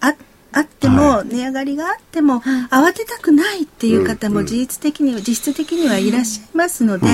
[0.00, 0.14] あ
[0.52, 7.06] あっても、値上がりがあっても、慌てたくないっていう方も事実的には、実質的にはいらっしゃいますので、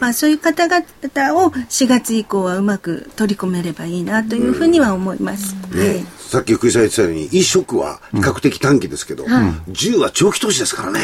[0.00, 0.84] まあそういう方々
[1.44, 5.54] を4月以降はうまく取り込めればいいなというふうには思います。
[5.72, 9.24] ね、さっき福井さん言ってたように、飲食は比較的短期ですけど、
[9.68, 11.00] 銃は長期投資ですからね。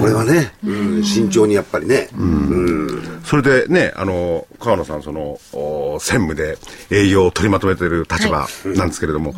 [0.00, 2.08] これはね、うん慎重にやっぱりね。
[2.16, 3.20] うん。
[3.24, 6.58] それでね、あの、川野さん、その、お専務で
[6.90, 9.34] 営業を取りまとめている立場なんですけれども、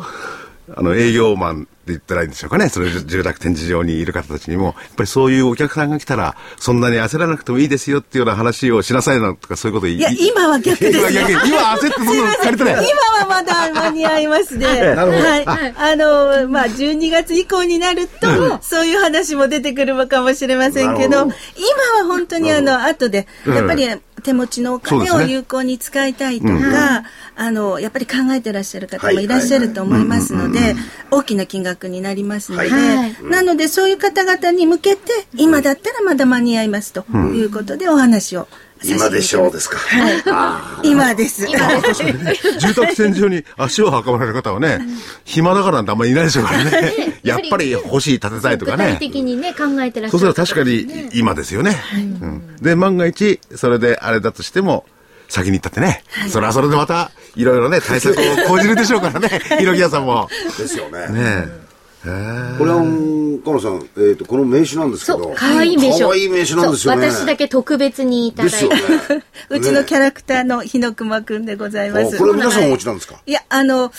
[0.75, 2.69] あの、営業マンって言ったらいいんでしょうかね。
[2.69, 11.09] その住宅展示場にいる方たちにも、やっぱりそういうお客さんが来たら、そんなに焦らなくてもいいですよっていうような話をしなさいなとか、そういうこと言いや、今は逆ですよ。
[11.09, 12.73] 今今焦ってそんなの借りてない。
[12.73, 14.65] 今はまだ間に合いますね。
[14.95, 15.45] なるほどはい。
[15.47, 23.89] あの、まあ、12月以降になると、そういう話も出てくるかもしれませんけど、なるほ今は本当にあの、後で、やっぱり
[24.21, 27.03] 手持ちのお金を有効に使いたいとか、
[27.35, 30.75] あの、やっぱり考えてらっしゃる方もいらっしゃると思いますので、
[31.11, 33.15] 大きな金額になりますので、はい。
[33.23, 38.47] なのでそういう方々に向けて、今だったらまだ間に合いますということでお話を
[38.83, 39.77] 今でしょうですか。
[39.77, 40.89] はい。
[40.89, 41.45] 今です。
[42.59, 44.79] 住宅戦場に足を運ばれる方はね、
[45.25, 47.19] 暇だからなんてあんまりいないでしょうからね。
[47.23, 48.97] やっぱり欲しい、建てたいとか具体ね。
[48.99, 50.17] 的にね、考えてらっしゃる。
[50.17, 51.75] そうすれば確かに今ですよね。
[52.21, 54.85] うんで、万が一、それであれだとしても、
[55.27, 60.27] 先に行ったってね、それはそれでまた、いろいろね、対策を講じるでしょうからね、 ひろき屋さんも。
[60.57, 61.07] ですよね。
[61.09, 61.68] ね
[62.03, 65.23] これは、うん河野さん、えっ、と、この名刺なんですけど。
[65.23, 66.07] そう、可愛い名刺を。
[66.09, 67.11] 可愛い名刺なんですよね。
[67.11, 68.67] 私だけ特別にいただいて。
[68.67, 68.75] ね。
[69.49, 72.15] うちのキャラクターの日の熊くんでございます。
[72.15, 73.15] あこれ皆さんお持ちなんですか？
[73.25, 73.91] いや、あの、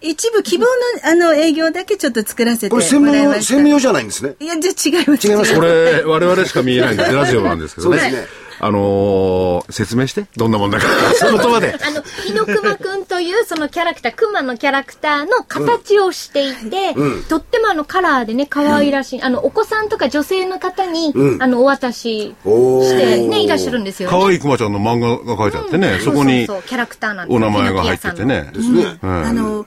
[0.00, 0.70] 一部希望の、
[1.04, 3.54] あの、営業だけちょっと作らせてもこれ専門用、らいました。
[3.54, 4.34] 専門用じゃないんですね。
[4.40, 5.28] いや、じゃあ違います。
[5.28, 7.98] 違いますこれ、我々しか見えないんで、ラジオなんですけどね。
[7.98, 10.86] そうですねあのー説明して、どんなもんだか。
[11.14, 11.74] その言葉で。
[11.80, 16.94] あの、日の熊くんというそのキャラクター、熊のキャラクターの形をしていて、
[17.28, 24.16] とってもあのカラーでね、可愛らしい、あの、お子さんとか女性の方に、あの、お渡ししてね、いらっしゃるんですよね。
[24.18, 28.50] 可愛い熊ちゃんの漫画が書いてあってね、そこにそうそうそうキャラクターなんですお名前が入っててね。
[28.52, 28.98] ですね。
[29.02, 29.66] あの、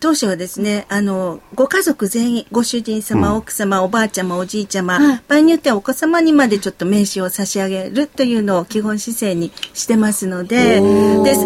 [0.00, 11.36] 当初はですね、あの、ご家族全員、ご主人様、奥様、おばあちゃま、おじいちゃま、場合によってはお子様にまでちょっと名刺を差し上げるというのを基本姿勢にしてますので、で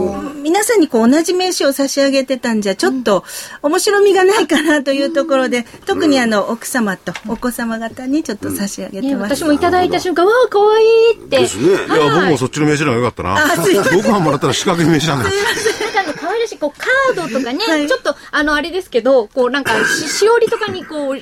[0.43, 3.25] 皆さんにこう同じ名刺を差し上げてたんじゃ、ちょっと
[3.63, 9.37] 面白みがないかなというところで、特にあの、奥様とお子様方にちょっと差し上げね、てます。
[9.37, 11.39] 私もいただいた瞬間、わあ、可愛いって。
[11.41, 11.67] ですね。
[11.67, 13.93] いや、僕もそっちの名刺の方が良かったな。
[13.93, 15.37] 僕がもらったら四角い名刺なんだよ。
[15.37, 21.21] なんかあの可愛らしい、こう、カードとかね、はいちょっと、あの、あれですけど、こう、なんか、し、しおりとかにこう、ね、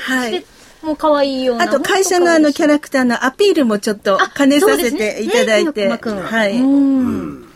[0.00, 1.64] はいして、もう可愛いような。
[1.64, 7.48] あと会社のあのキャラクターのアピールもちょっと兼ねさせていただいて、ねねはい。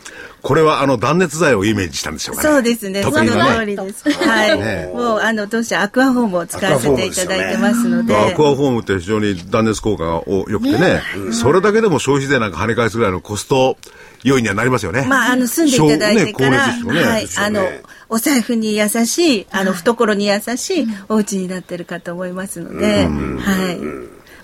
[0.42, 2.48] これはあの断熱材をイメージしたんでしょうかね。
[2.48, 3.02] そうですね。
[3.04, 4.10] その通りです。
[4.10, 4.58] はい。
[4.58, 8.16] ねもうあの当社アクアホームを使わせていただいてますので。
[8.16, 13.76] アクアホームって非常に断熱効果が良くてね、それだけでも消費税なんか跳ね返すぐらいのコスト
[14.24, 15.04] 要因にはなりますよね。
[15.08, 23.78] まあ、あの、住んでいただいてから、ねねはいあのね、お財布に優しい、あの、懐に優しいお家になってるかと思いますので、はい。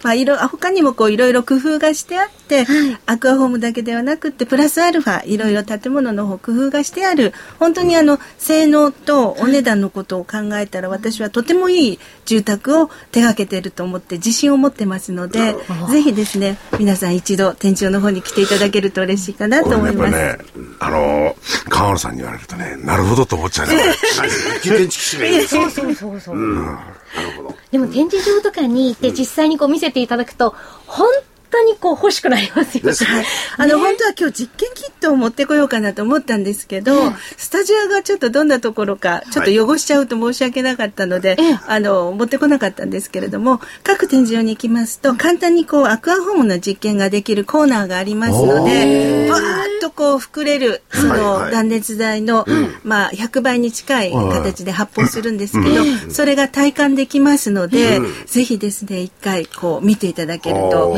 [0.02, 2.66] まあ、いろ、他にもこう、いろいろ工夫がしてあって、
[3.06, 15.54] アクアホームだけではなくって、プラスアルファ、いろいろ建物の方工夫がしてある、本当にあの、性能とお値段のことを考えたら、私はとてもいい住宅を手掛けていると思って、自信を持ってますので、
[15.90, 20.10] ぜひですね、皆さん一度、店長の方に来ていただけると嬉しいかなと思います。
[20.12, 20.38] ね、
[20.80, 23.74] あのー、川野さんに言われるとね、なるほどと思っちゃうね。
[24.62, 25.48] 一見知識ないです。
[25.48, 26.36] そうそうそうそう。
[26.36, 27.54] なるほど。
[27.70, 30.54] でも展示場とかに行って実際にこう見せていただくと、
[30.86, 31.08] 本
[31.50, 32.92] 当にこう欲しくなりますよね。
[32.92, 33.24] はい。
[33.58, 41.58] あの、本当は今日実験キットを持ってこようかなと思ったんですけど、スタジオがちょっとどんなところか、ちょっと汚しちゃうと申し訳なかったので、ええ。
[41.66, 49.44] あの、持ってこなかったんですけれども、各展示場に行きますと、簡単にこう、アクアホームの実験ができるコーナーがありますので、わーっ
[49.80, 51.44] とこう膨れるそはいはい。
[51.46, 52.46] の断熱材の、
[52.84, 60.94] まあ100倍に近い形で発泡するんですけど、それが体感できますので、ぜひですね一回こう見ていただけると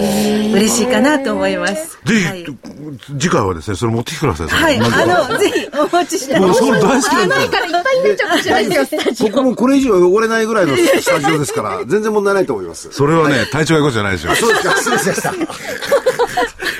[0.48, 1.98] 嬉しいかなと思います。
[2.04, 2.46] ぜひ、はい
[3.18, 4.48] 次回はですね、それ持ってきてください。
[4.48, 7.48] はい、まずあのぜひお持ちしたいもうそれ大好きなんですよ。
[7.48, 9.26] 前からいっぱいになっちゃうかもしれないですよ、スタジオ。
[9.28, 12.90] ここもこれ以上汚れないぐらいのスタジオですから、全然問題ないと思います。
[12.92, 14.34] それはね、体調がいいことじゃないですよ。
[14.34, 15.34] そうですか、失礼しました。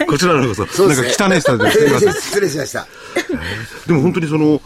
[0.06, 2.12] こちらのこそ、なんかそうですね汚いスタジオすみません。
[2.14, 2.86] 失礼しました。
[3.86, 4.60] でも本当にその、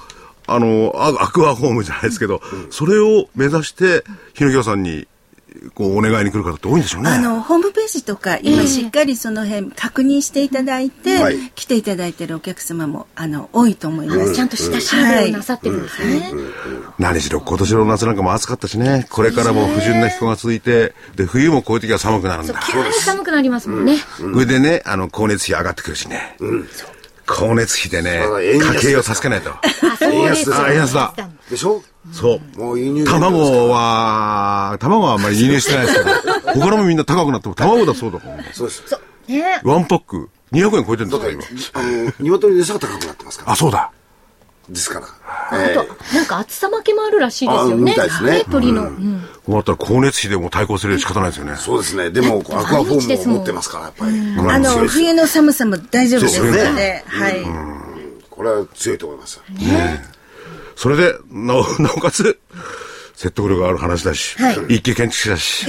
[0.46, 4.04] あの、アアクアホームじゃないですけど、それを目指して、
[4.35, 5.07] 日野京さんに、
[5.75, 7.11] こう、お願いに来る方って多いんでしょうね。
[7.11, 11.38] あのホームページとか今しっかりその辺確認していただいて、はい。
[11.55, 14.35] 来ていただいてるお客様もあの多いと思います。
[14.35, 16.33] ちゃんと下調べをなさってるんですね。
[16.99, 22.55] 何しろ今年の夏なんかも暑かったしね、これからも不順な気候が続いて、で、冬もこういう時は寒くなるんだ。
[22.71, 23.99] 急に寒くなりますもんね。
[24.17, 26.37] それでね、あの、光熱費上がってくるしね。
[27.27, 28.25] 光熱費でね
[28.59, 29.51] 家計を助けないと。
[29.51, 29.61] あ、
[29.99, 31.15] そうですあ円安だ
[31.51, 31.83] でしょ？
[32.13, 32.59] そう。
[32.59, 36.11] もう輸入卵は、卵はあんまり輸入してないですけど、
[36.61, 38.51] 他のもみんな高くなっても卵だそうだもんね。
[38.53, 38.83] そうです。
[39.29, 41.91] ねワンパック200円超えてるんでだすか、今。
[41.91, 43.53] あの、鶏の餌が高くなってますから。
[43.53, 43.91] あ、そうだ。
[44.68, 45.07] ですから。
[45.50, 47.74] あえと、なんか暑さ負けもあるらしいですよあね。
[47.77, 48.83] みたいですね鳥の。
[48.83, 51.57] うんこうなったら光熱費でも対抗するより仕方ないですよね。
[51.57, 52.11] そうですね。
[52.11, 54.18] でも、アクアフォームを持ってますから、やっぱり。
[54.50, 54.88] あの。
[54.88, 57.44] 冬の寒さも大丈夫ですのそうですで、はい。
[58.31, 59.42] これは強いと思います。
[60.77, 62.38] それで、なお、 なおかつ、
[63.14, 64.35] 説得力がある話だし、
[64.68, 65.66] 一級建築士だし。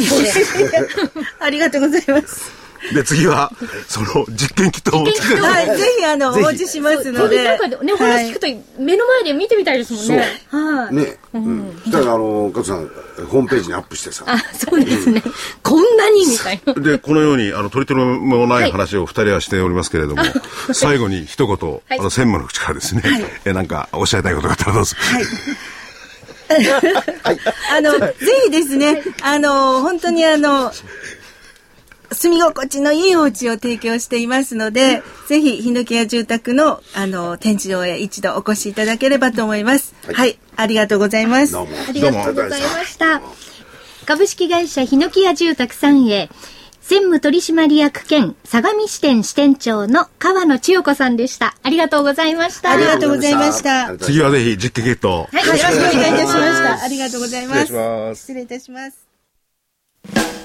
[1.40, 2.65] ありがとうございます。
[2.94, 3.52] で、次は、
[3.88, 7.44] その、実験キットを持ってはい、ぜひあのお持ちしますので。
[7.44, 8.48] なんかね、お話聞くと
[8.80, 10.28] 目の前で見てみたいですもんね。
[10.50, 10.96] はい。
[10.96, 11.18] ね。
[11.34, 11.92] うん。
[11.92, 12.88] だから、あの、加藤さん、
[13.28, 14.26] ホームページにアップしてさ。
[14.28, 15.22] あ、そうですね。
[15.64, 16.74] こんなにみたいな。
[16.74, 20.24] で、このように、あの、取り留めもない話を二人はしておりますけれども、
[20.74, 23.04] 最後に一言、あの、専務の口からですね、
[23.46, 24.96] え、なんか、おっしゃりたいことがあったらどうぞ。
[27.72, 28.14] あの、ぜ
[28.46, 30.72] ひですね、あの、本当にあの、
[32.12, 39.96] 住み心地のいいお家を提供していますので、ぜひ、ヒノキ屋住宅の、あの、展示場へ一度お越しいただければと思います。
[40.14, 41.54] はい、ありがとうございます。
[41.54, 41.72] どうも。
[41.88, 43.22] ありがとうございました。
[44.06, 46.30] 株式会社ヒノキ屋住宅さんへ、
[46.82, 51.56] 専務取締役兼相模支店支店長の川野千代子さんでした。
[51.64, 52.74] ありがとうございました。
[52.74, 53.88] ありがとうございました。
[53.88, 55.18] はい、次はぜひ実験キットを。
[55.22, 56.84] よろしくお願いいたしました。
[56.84, 57.66] ありがとうございます。
[57.66, 60.45] 失礼します失礼いたします。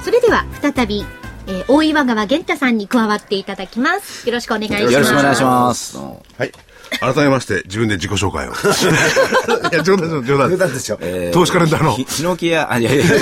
[0.04, 1.04] それでは再び、
[1.52, 5.98] えー大岩川源太さんに加わっていただきますよろしくお願いしますよろしくお願いします。
[5.98, 6.52] はい。
[7.00, 8.52] 改めまして、自分で自己紹介を。
[9.72, 10.74] いや、冗談です、冗談です。
[10.74, 10.98] でしょ。
[11.32, 13.04] 投資カレンダーのひ、ヒノキ屋、あ、いやいや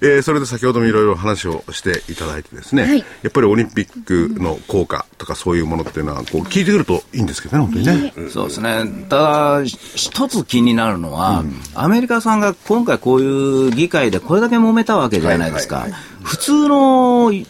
[0.00, 8.12] えーそれで先ほどもいろいろ話をしていただいてですね、はいやっぱりオリンピックの効果とかそういうものっていうのは、こう、聞いてくるといいんですけどね、本当にね。
[8.32, 9.06] そうですね。
[9.08, 15.86] ただ、一つ気になるのは、アメリカさんが今回こういう議会でこれだけ揉めたわけじゃないですか。
[16.22, 17.44] 普通の、ね、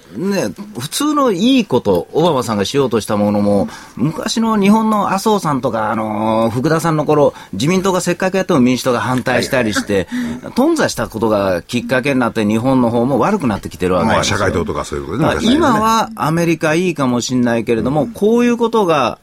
[0.78, 10.08] 普通のいいこと、オバマさんがしようとしたものも、昔の日本の麻生さんとか、あの、福田さんの頃、自民党がせっかくやっても民主党が反対したりして、
[10.54, 15.38] 頓挫したことがきっかけになって、日本の方も悪くなってきてるわけです社会党とかそういうことね。
[15.42, 19.18] 今はアメリカいいかもしれないけれども、こういうことが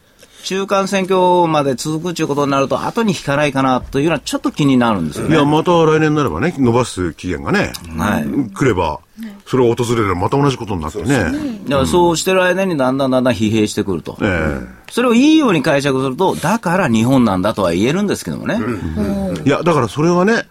[0.45, 5.35] 中間選挙まで続くということになると、後に引かないかなというのは、ちょっと気になるんですよね。
[5.35, 8.99] いや、また来年になればね、伸ばす期限がね、はい、来れば、
[9.47, 11.59] それを訪れればまた同じことになってね。
[11.67, 14.17] だからそうしてる間にだんだんだんだん疲弊してくると。
[14.21, 18.55] えー、それをいいように解釈すると、だから日本なんだとは言えるんですけどもね。
[18.55, 20.45] うん、いや、だからそれはね、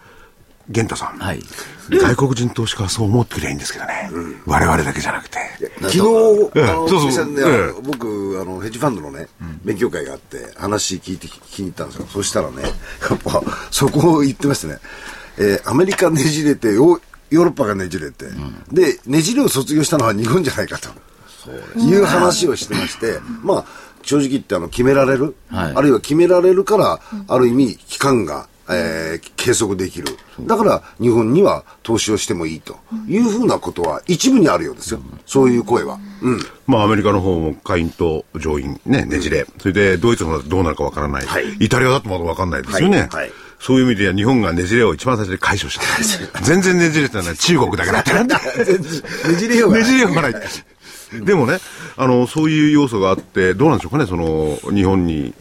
[0.69, 1.17] 源太さん。
[1.19, 1.39] はい。
[1.89, 5.37] 外国人投資家はそう思ってくれいいんですけどね、うん、我々だけじゃなくて。
[5.81, 7.25] 昨日、あの、そうそう。
[7.27, 7.41] ね、
[7.83, 9.27] 僕、あの、ヘッジファンドのね、
[9.63, 12.07] 勉強会があって、話聞いて、聞きに行ったんですよ。
[12.07, 12.63] そしたらね、
[13.09, 14.79] やっぱ、そこを言ってましてね、
[15.37, 16.99] えー、アメリカねじれて、ヨー
[17.31, 20.89] ロッパがねじれて、うん、で、ねじれを卒業したのは日本じゃないかと。
[21.77, 23.65] いう話をしてまして、まあ、
[24.01, 30.07] 正直言ってあの決められる、はい、あるいは決められるから、ある意味、期間がえー、計測できる。
[30.41, 34.99] だから日本には投資をしてもいいというふうなことは一部にあるようですよ。
[35.25, 35.99] そういう声は。
[36.21, 36.39] うん。
[36.67, 39.45] まあアメリカの方も下院と上院ね、ねじれ。
[39.59, 41.25] それでドイツのどうなるかわからない。
[41.25, 43.07] はい、イタリアだとまだわかんないですよね。
[43.11, 45.79] はい、はいそういう意味では日本がねじれを一番最初に解消し
[46.31, 46.41] た。
[46.41, 48.13] 全然ねじれてのは中国だけだって。
[48.13, 49.83] ねじれようがない。
[49.83, 50.33] ねじれようがない。
[51.23, 51.57] でもね、
[51.97, 55.33] あの、そういう要素があって、どうなんでしょうかね、その、日本に、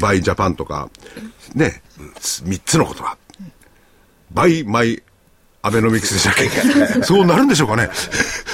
[0.00, 0.88] バイジャパンとか、
[1.54, 1.82] ね、
[2.44, 3.16] 三つの言葉。
[4.32, 6.34] Buy、my、Abenomics でしたっ
[6.98, 7.02] け？
[7.06, 7.88] そうなるんでしょうかね？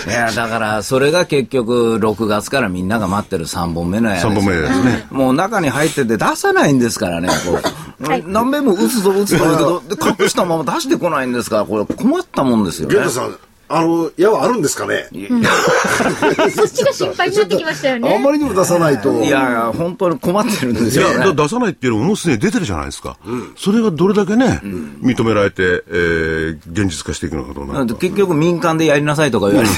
[0.06, 5.06] いや、だから、それが結局、6月からみんなが待ってる3本目のやつ、3本目ですね。
[5.10, 7.58] もう中に入ってて出さないんですからね、 こ
[8.00, 8.08] う。
[8.08, 12.94] はい、何遍も打つぞ打つぞ言うけど、で、隠したまま出してこないんですから、これ困ったもんですよね。
[13.72, 15.42] あの、矢はあるんですかね、うん、
[16.50, 18.14] そっちが心配になってきましたよね。
[18.14, 19.12] あんまりにも出さないと。
[19.22, 23.16] いやいや、本当に困ってるんですよ、ね、いや、出さないっていうのももうすでに出てるじゃないですか。
[23.24, 29.74] うん、それがどれだけね、うん、認められて、えー、現実化していくのかどうな結局民間でやりなさいとか言われて、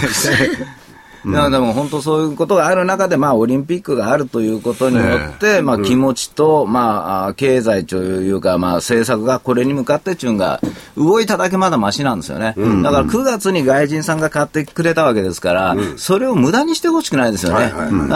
[1.25, 5.03] いやでも本当そういうことがある中で、まあ、オリンピックがあるということによ
[5.35, 10.61] って、まあ、気持ちと、まあ、経済というか、まあ、政策がこれに向かってっていうのが、
[10.97, 12.55] 動いただけまだましなんですよね。
[12.83, 17.73] だから9月に外人さんが買ってくれたわけですから、それを無駄にしてほしくないですよね。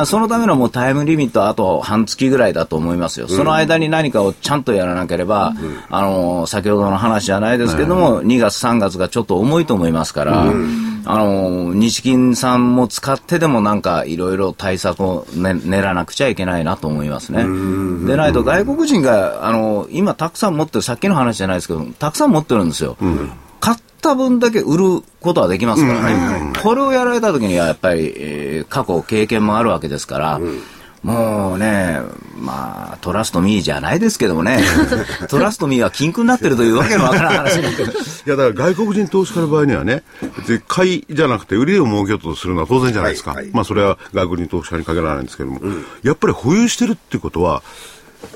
[0.07, 3.28] そのためのもうタイムリミットあと半月ぐらいだと思いますよ。
[3.28, 5.52] その間に何かをちゃんとやらなければ、
[5.90, 10.52] あの、先ほどの話じゃないですけども、2月3月がちょっと重いと思いますから、
[11.09, 17.44] あの、日銀さんも使ってでもなんかいろいろ対策を、ね、練らなくちゃいけないなと思いますね。
[18.07, 22.96] でないと外国人が、あの、今たくさん持ってる、さっきの話じゃないですけど、たくさん持ってるんですよ。
[23.61, 26.52] 買った分だけ売ることはできますからね。
[26.61, 30.40] これをやられた時にはやっぱり、えー、過去経験もあるわけですから、
[31.07, 32.00] もうね、
[32.36, 34.59] まあ、トラストミーじゃないですけどもね、
[35.30, 37.92] トラストミーは禁句になってるというわけのわからん話だけど。
[37.92, 37.94] い
[38.26, 40.02] や、だから外国人投資家の場合にはね、
[40.36, 43.30] 別に買いじゃなくて売りを儲けようとするのは当然じゃないですか。
[43.30, 47.62] はいはい、まあ、それは外国人投資家に限らないんですけども、うん、やっぱり保有してるってことは、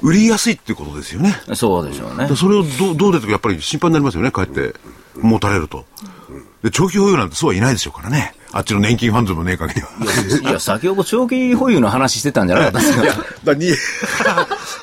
[0.01, 1.35] 売りやすいってことですよね。
[1.55, 2.31] そうでしょうね。
[2.37, 4.77] それをどどうでとかやっぱり心配になりますよね、帰って
[5.17, 5.87] 持たれると。
[6.63, 8.35] で、長期保有なんてそうはいないでしょうからね。
[8.53, 10.51] あっちの年金ファンドのねえ限りは。
[10.51, 13.03] いや、先ほど長期保有の話してたんじゃなかったですか。
[13.05, 13.15] いや、
[13.45, 13.71] だに、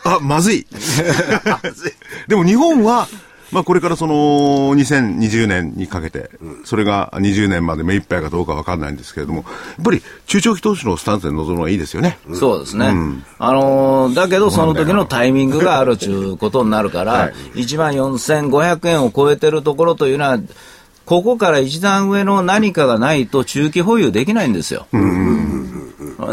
[0.06, 0.66] あ、まずい。
[2.28, 3.08] でも日本は、
[3.52, 4.14] まあこれからその
[4.76, 6.30] 2020年にかけて、
[6.66, 12.20] それが20年まで目いっぱいかどうかわかんないんですけれども、やっぱり中長期投資のスタンスで臨むのはいいですよね。
[12.34, 12.88] そうですね。
[12.88, 20.40] うん、あのー、だけどその時のタイミングがあるということになるから、はい、1万4500円を超えてるところというのは、
[21.08, 24.88] ここから一段上の何かがないと中期保有できないんですよ。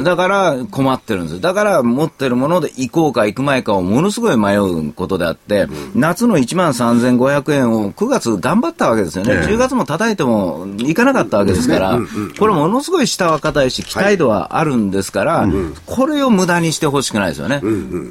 [0.03, 1.41] だから困ってるんです。
[1.41, 9.35] だから持ってるもので行こうか行く前かをものすごい迷うことであって、夏の1万3500円を9月頑張ったわけですよね。
[9.35, 12.01] 10月も叩いてもいかなかったわけですから、
[12.39, 15.47] これものすごい下は硬いし、期待度はあるんですから、
[15.87, 17.61] これを無駄にしてほしくないですよね。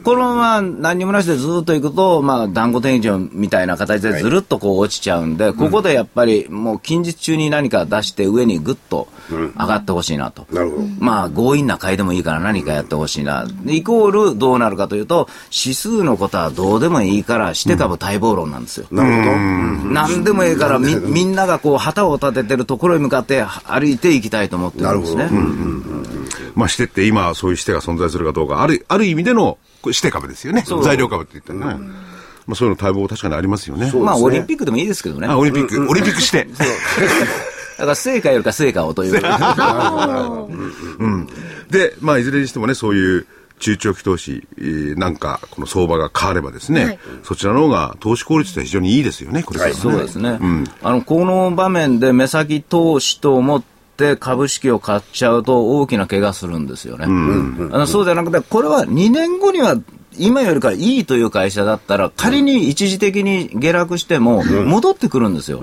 [0.03, 10.45] このまま何にもなしでずっと行くと、まあ、団子天井みたいな形でずるっとこう落ちちゃうんで、ここでやっぱりもう近日中に何か出して上にぐっと上がってほしいなと。
[10.51, 10.83] なるほど。
[10.99, 13.47] まあ、強引な買いでもいいから何かやってほしいな。
[13.65, 18.87] イコールどうなるかというと、指数のことはどうでもいいから、して株待望論なんですよ。
[18.91, 19.93] なるほど。
[19.93, 25.29] 何でもいいからみ、みんながこう、旗を立ててるところに向かって歩いていきたいと思ってるんですね。
[26.55, 29.57] まあ、してって今、そういうしてが存在するかどうか、ある、ある意味での
[29.91, 30.63] して株ですよね。
[30.83, 32.12] 材料株って言ったらね。
[32.45, 33.91] まあ、そういうの待望確かにありますよね。
[33.93, 35.27] まあ、オリンピックでもいいですけどね。
[35.27, 36.45] あ、オリンピック、オリンピックして。
[36.45, 39.13] だから成果よりか成果をという。
[40.99, 41.27] うん。
[41.69, 43.25] で、まあ、いずれにしてもね、そういう
[43.59, 50.39] 中長期投資、えーなんか、この相場が変わればですね、はいそちらの方が投資効率としては非常にいいですよね、これからねそうですね。
[50.81, 53.63] あの、この場面で目先投資と思っ
[53.97, 57.05] て株式を買っちゃうと大きな怪我するんですよね。
[57.05, 57.07] あ
[57.77, 59.77] のそうじゃなくて、これは2年後には
[60.17, 65.61] 今よりかいいという会社だったら、仮に一時的に下落しても戻ってくるんですよ。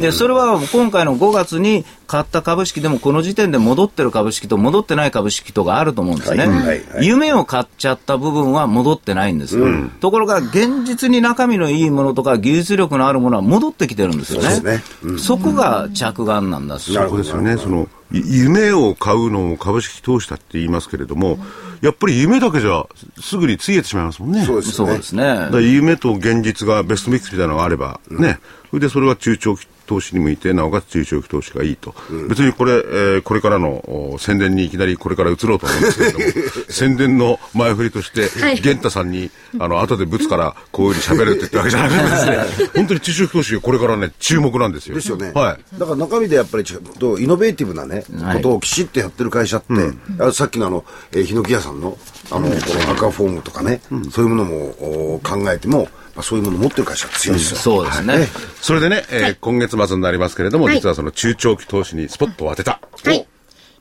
[0.00, 6.38] で、それは今回の5月に買った株式でもこの時点で戻ってる株式と戻ってない株式とがあると思うんですね。
[6.38, 9.66] はいはいはい夢を買っちゃった部分は戻ってないんですよ。
[10.00, 14.50] ところが、現実に中身のいいものとか技術力のあるものは戻ってきてるんですよね。
[14.50, 17.56] そねそこが着眼なんだそうですよね。
[17.56, 21.38] その、い夢を買うのを株式投資だって言いますけれども、
[21.80, 22.86] やっぱり夢だけじゃ
[23.20, 24.44] すぐについえてしまいますもんね。
[24.44, 25.56] そうですよねですねだか。
[25.56, 28.38] ら夢と現実がベストミックスみたいなのがあれば、ね、
[28.70, 31.94] それでそれが中長期投資に向いて、なおかつ中長期投資がいいと。
[32.28, 33.68] 別にこれ、えーこれからの
[34.14, 36.24] お宣伝にいきなりこれから移ろうと思うんですけれども、
[36.68, 44.94] 宣伝の前振りとして、はい玄太さんに、あの、後でぶつからこういうふうに喋るって言ったわけじゃなくてですね、本当に中長期投資がこれからね、注目なんですよ。
[44.94, 45.32] ですよね。
[45.34, 45.78] はい。
[45.78, 49.74] だから中身でやっぱりちゃんとイノベーティブなね、はいことをきちっとやってる会社って、
[50.22, 51.96] あさっきのあの、えー、ヒノキ屋さんの、
[52.30, 53.80] あの、この赤フォームとかね、
[54.10, 55.88] そういうものもお考えても、
[56.18, 57.58] まあ、そういうものを持ってる会社は強いですよ。
[57.58, 58.26] そうですね。
[58.60, 62.80] それでね、えー今月末になりますけれども、はい実はその中長期投資にスポットを当てた。
[63.04, 63.24] はい。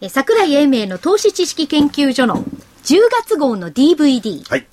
[0.02, 2.44] え桜井英明の投資知識研究所の
[2.84, 4.48] 10月号の DVD。
[4.48, 4.68] はい。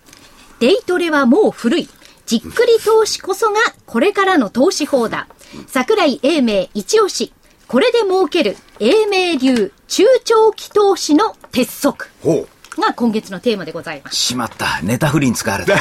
[0.61, 1.89] デイトレはもう古い。
[2.27, 3.55] じっくり投資こそが
[3.87, 5.27] これからの投資法だ。
[5.67, 7.33] 桜井英明一押し。
[7.67, 12.49] これで儲ける英明流中長期投資の鉄則ほう。
[12.81, 14.17] が今月のテーマでございます。
[14.17, 14.81] しまった。
[14.83, 15.75] ネタフリに使われた。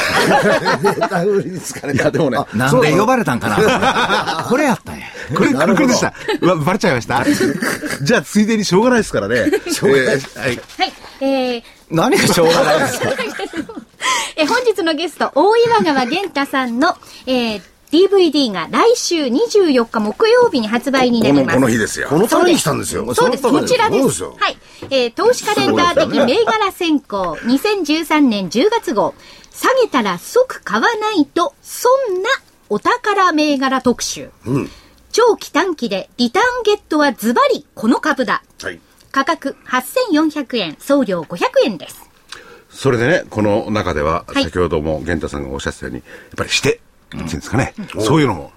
[1.08, 1.92] ダブルに疲れた。
[1.92, 4.46] いやでもねあなんで呼ばれたんかな。
[4.48, 5.06] これやったんや。
[5.36, 6.14] これ、これでした。
[6.42, 7.24] う わバレちゃいました？
[8.04, 9.46] じゃあ、ついでにしょうがないですからね。
[9.72, 10.06] しょうがない。
[10.06, 10.18] はい。
[10.18, 10.62] はい。
[11.22, 13.10] えー、何がしょうがないですか？
[14.36, 17.62] え本日のゲスト、大岩川源太さんの、えー
[17.94, 21.56] DVD が来週24日木曜日に発売になります。
[21.56, 22.10] この日ですよ。
[22.10, 23.14] このために来たんですよ。
[23.14, 23.44] そうです。
[23.44, 24.24] こちらです。
[24.24, 24.58] はい。
[24.90, 29.14] えー投資カレンダー的銘柄選考2013年10月号。
[29.52, 32.30] 下げたら即買わないと、そんな
[32.70, 34.32] お宝銘柄特集。
[35.12, 38.42] 長期短期でリターンゲットはズバリこの株だ。
[38.64, 38.80] はい。
[39.12, 42.10] 価格8400円、送料500円です。
[42.72, 46.80] それでね、この中では、はい先ほども源太さんがおっしゃってたように、やっぱりして、
[47.22, 47.74] っていうんですかね。
[48.00, 48.52] そういうのも。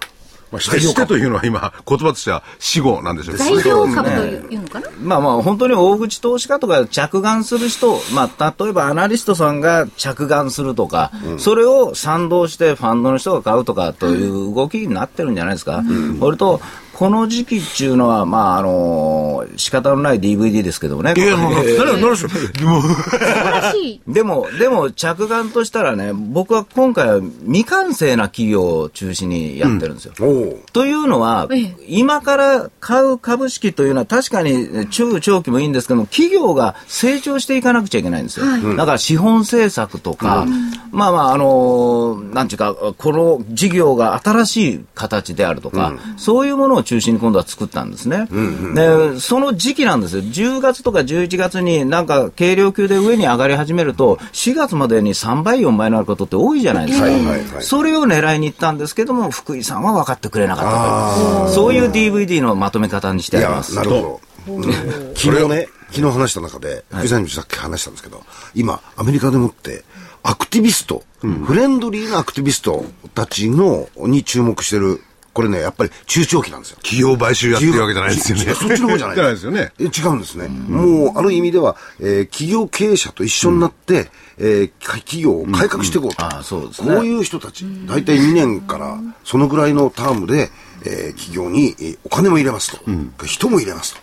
[0.49, 4.89] まあ、して、してというのは今、言葉としては死語なんでしょう株というのかな？
[4.97, 15.83] まあまあ、本当に大口投資家とか着眼する人、まあ、例えばアナリストさんが着眼するとか、それを賛同してファンドの人が買うとかという動きになってるんじゃないですか。
[16.21, 16.61] それと、
[16.97, 21.13] この時期っていうのは、まあ、あの仕方のない DVD ですけどもね。
[21.15, 21.77] いや、もう、で。
[24.07, 30.13] でも、でも着眼としたらね、僕は今回は未完成な企業を中心にやってるんですよ。
[30.19, 30.59] おお。
[30.73, 38.47] というのはええ、今から買う株式というのは確かに中長期もいいんですけども、企業が成長していかなくちゃいけないんですよ。
[38.75, 40.47] だから資本政策とか、
[40.91, 48.29] まあまあ、あのーなんていうか、この事業が新しい形であるとか、そういうものを中心に今度は作ったんですね。
[48.73, 50.23] で、その時期なんですよ。
[50.23, 57.05] 10月とか11月になんか軽量級で上に上がり始めると、4月までに3倍、4倍になることって多いじゃないですか。
[57.05, 61.53] はいはいはいそれを狙いに行ったんですけども、福井さんは分かってくれなかったという。
[61.53, 63.75] そういう DVD のまとめ方にしてありま、す。
[63.75, 64.21] なるほど。
[64.53, 64.63] うん
[65.15, 68.23] 昨日ね、昨日話した中で、福井さんにもさっき話したんですけど、
[68.55, 69.83] 今、アメリカでもって、
[70.23, 71.03] アクティビスト、
[71.45, 75.01] フレンドリーなアクティビストたちの、に注目してる、
[75.37, 76.77] これね、やっぱり中長期なんですよ。
[76.77, 78.55] 企業買収やってるわけじゃないですよね。
[78.55, 79.71] そっちの方じゃないじゃないですよね。
[79.77, 80.47] え違うんですね。
[80.47, 84.09] もう、ある意味では、えー企業経営者と一緒になって、
[84.39, 86.25] えーか企業を改革していこうと。
[86.25, 90.49] ああそうですねこういう人たち、大体2年から、そのぐらいのタームで、
[90.83, 93.99] えー企業に、えーお金も入れますと、人も入れますと。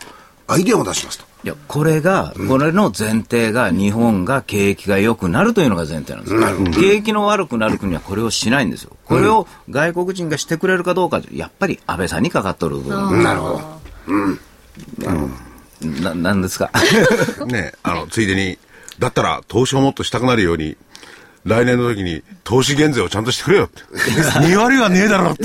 [0.47, 1.25] アイデアも出しますと。
[1.45, 6.41] いや、これが、これの前提が、日本が景気が良くなるというのが前提なんですよ。
[6.73, 8.97] 景気の悪くなる国はこれをしないんですよ。
[9.05, 13.23] これを外国人がしてくれるかどうか、やっぱり安倍さんにかかっとる部分。
[13.23, 13.61] なるほ
[14.09, 16.01] ど。
[16.03, 16.71] な、なんですか？
[17.47, 18.59] ね、あの、ついでに、
[18.99, 20.77] だったら投資をもっとしたくなるように、
[21.45, 23.83] 来年の時に投資減税をちゃんとしてくれよって。
[24.41, 25.45] 2割はねえだろって。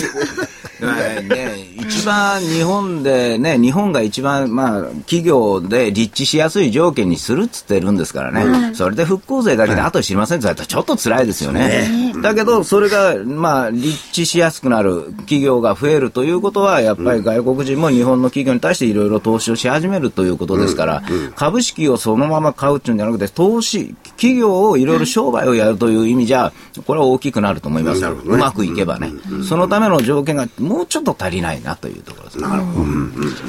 [0.81, 12.13] ね、 一番日本でね、日本が一番、まあ、企業で立地しやすい条件にするっつってるんですからね、それで復興税だけで後知りませんって言ったらちょっと辛いですよね。
[12.21, 21.03] だけど、それが、まあ、立地しやすくなる企業が増えるということは、やっぱり外国人も日本の企業に対していろいろ投資をし始めるということですから、
[21.35, 26.51] 株式をそのまま買うっていうんじゃなくて、投資、企業をいろいろ商売をやるという意味じゃ、
[26.85, 28.05] これは大きくなると思います。
[28.05, 29.11] うまくいけばね。
[29.47, 32.37] そのための条件がもうちょっと足りないなというところです。
[32.37, 32.45] ね。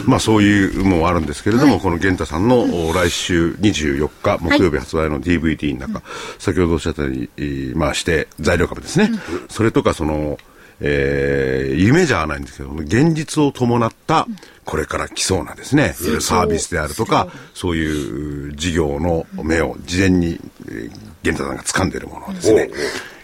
[0.07, 6.03] まあそういうもあるんですけれども、この源太さんのお来週24日木曜日発売の DVD の中、
[6.39, 9.11] 先ほどおっしゃったように、えーまあして材料株ですね。
[9.51, 10.39] それとかその、
[10.81, 14.27] えー夢じゃないんですけども、現実を伴った、
[14.65, 17.77] これから来そうなですね、サービスであるとか、そう。
[17.77, 20.91] いう事業の目を事前に、えー
[21.23, 22.71] 源太さんが掴んでいるものをですね、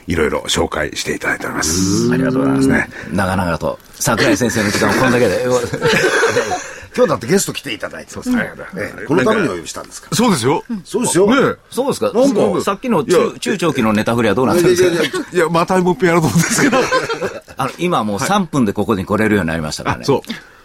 [0.07, 2.11] いろいろ紹介していただいております。
[2.13, 2.89] ありがとうございますね。
[3.13, 5.45] 長々と、桜井先生の時間をこんだけで。
[6.97, 8.13] 今日だってゲスト来ていただいて。
[8.13, 8.51] そうですね。
[9.07, 10.09] このためにお呼びしたんですか？
[10.15, 10.65] そうですよ。
[10.85, 11.27] そうですよ。
[11.27, 14.89] ねえそうですかなんかさっきの中中長期のネタ振りはどうなったんですか？
[14.89, 16.79] いやいやいやいや、またもっぺんやろうと思うんですけど。
[17.59, 20.05] あの、今もう3分でここに来れるようになりましたからね。
[20.07, 20.21] そう。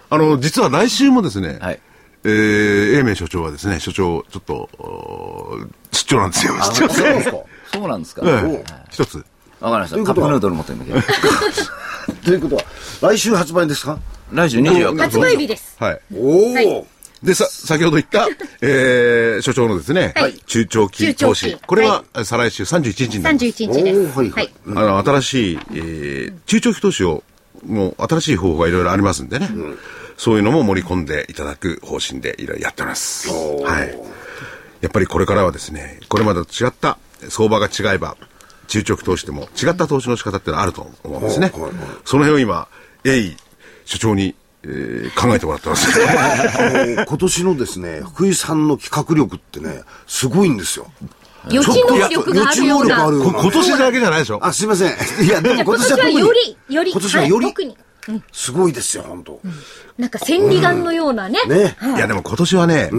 [0.10, 1.80] あの、実は来週もですね、はい
[2.24, 4.70] えー、英明所長はですね、所長、ちょっと、
[5.92, 6.54] 出張なんですよ。
[6.74, 7.38] 出張そうなんですか
[7.74, 8.22] そうなんですか。
[8.26, 8.64] え
[9.62, 9.78] わか。
[9.78, 10.04] りました。
[10.04, 11.00] カップヌードル持ってんだけど。
[12.26, 12.64] ということは、
[13.02, 14.00] 来週発売ですか？
[14.32, 15.02] 来週24日。
[15.02, 15.76] 発売日です。
[15.80, 16.00] はい。
[16.16, 16.86] おお、はい
[17.24, 18.28] で、さ、先ほど言った、
[18.62, 21.56] えー、所長のですね、はい中長期投資。
[21.68, 23.46] これは、再来週31日になります。
[23.46, 24.00] 31日です。
[24.00, 27.24] おーはいはいあの、新しい、えー、中長期投資を、
[27.64, 29.52] もう、新しい方法がいろいろありますんでね、
[30.18, 33.30] そういうのも盛り込んでいただく方針でいろいろやっております。
[33.30, 33.96] はい。
[34.82, 36.98] やっぱりこれからはですね、これまでと違った
[37.30, 38.18] 相場が違えば、
[38.72, 41.52] 中長期投資でも違った投資の仕方ってのはあると思うんですね。
[41.54, 42.70] はいはいはいその辺を今、
[43.04, 43.38] 鋭意、
[43.84, 45.90] 所長に、えー考えてもらってます。
[47.06, 50.90] 今年のですね、福井さんの企画力ってね、すごいんですよ。
[51.50, 53.04] 予知能力があるような。
[53.04, 54.40] 予知能力あるようなこ今年だけじゃないでしょ？
[54.42, 55.26] あ、すいません。
[55.26, 56.10] いや、でも今今年は。
[56.10, 57.78] より、より、今年はより、い特に。
[58.32, 59.40] すごいですよ、本当。
[59.98, 61.40] なんか千里眼のようなね。
[61.48, 61.76] ね。
[61.98, 62.90] いや、でも今年はね、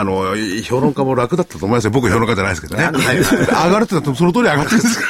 [0.00, 1.90] あの、評論家も楽だったと思いますよ。
[1.90, 2.90] 僕評論家じゃないですけどね。
[2.90, 5.04] 上がるってなってもその通り上がってるんですか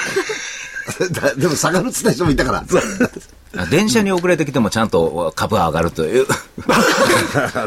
[1.23, 2.65] だでも下がるっつった人もいたから。
[3.71, 6.27] 電車に遅れてきてもちゃんと株が上がるという。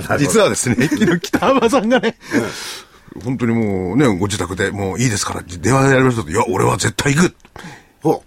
[0.09, 0.17] ら。
[0.19, 2.17] 実はですね、昨日北浜さんがね、
[3.23, 6.31] 本当にもうね、ご自宅でもういいですから、電話でやりましょうと。
[6.31, 7.35] いや、俺は絶対行く
[8.01, 8.23] ほ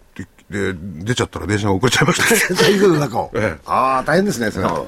[0.51, 2.41] で、出ちゃったら電車が遅れちゃいましたね。
[2.51, 2.55] う。
[2.55, 3.31] 大丈夫の中を。
[3.35, 4.85] ええああ、大変ですね、それは。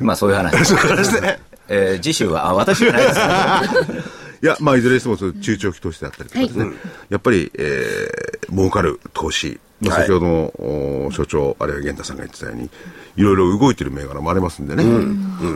[0.00, 0.64] まあそういう話。
[0.64, 1.38] そういう話でね。
[1.68, 3.20] えー次週は、あ、私じゃないです。
[4.42, 6.72] いや、まあ、いずれにしても、中長期投資であったりとかですね、
[7.08, 12.70] やっぱり、えー、儲かる投資、先ほどの、お所長、あるいは源太さんが言ってたように、
[13.16, 14.84] いろいろ動いてる銘柄もありますんでね。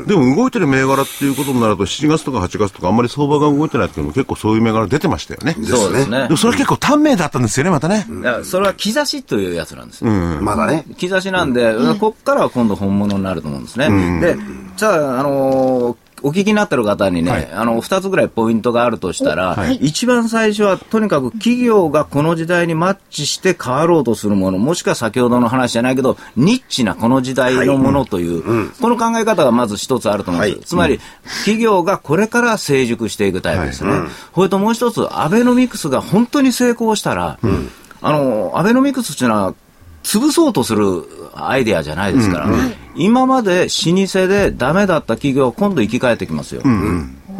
[0.06, 5.54] でも、動いてる銘柄っていうことになると、7月とか8月とか、あんまり相場が動いてないっていうのも結構そういう銘柄出てましたよね。
[5.54, 6.36] でそうですねも、。
[6.36, 8.06] それは結構短命だったんですよね、またね。
[8.44, 10.10] それは兆しというやつなんですよ。
[10.10, 10.84] まだね。
[10.98, 14.20] 兆しなんで、こっからは今度本物になると思うんですね。
[14.20, 14.36] で、
[14.76, 30.56] じゃあ、あのーお聞きになってる方にね、あの、二つぐらいポイントがあるとしたら、一番最初は、とにかく企業がこの時代にマッチして変わろうとするもの、もしくは先ほどの話じゃないけど、ニッチなこの時代のものという、この考え方がまず一つあると思うんです。
[30.56, 30.64] はい。
[30.64, 31.00] つまり、
[31.40, 33.92] 企業がこれから成熟していくタイプですね。
[34.34, 37.38] それともう一つ、アベノミクスが本当に成功したら、
[38.02, 39.54] あの、アベノミクスっていうのは、
[40.03, 42.48] 潰そうとするアイデアじゃないですから、
[42.96, 46.62] 今まで老舗でダメだった企業、今度生き返ってきますよ。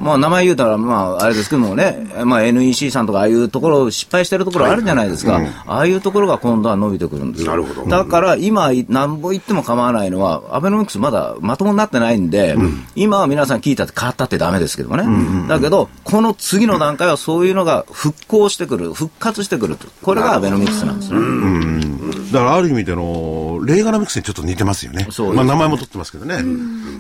[0.01, 5.41] まあ名前言うたら、まああれですけどもね、まあ NEC さんとかああいうところ、失敗してるところあるじゃないですか。
[5.67, 7.51] ああいうところが今度は伸びてくるんですよ。
[7.51, 12.57] なるほどだから今、なんぼ言っても構わないのは、アベノミクスまだまともになってないんで、
[12.95, 15.05] 今は皆さん聞いたって変わったってダメですけどもね。
[15.49, 19.87] だけど、この次の段階はそういうのが復興してくる、復活してくると。
[20.03, 22.01] これがアベノミクスなんですね。
[22.33, 25.07] だからある意味での、レーガナミクスにちょっと似てますよね。
[25.11, 26.39] そうですまあ名前も取ってますけどね。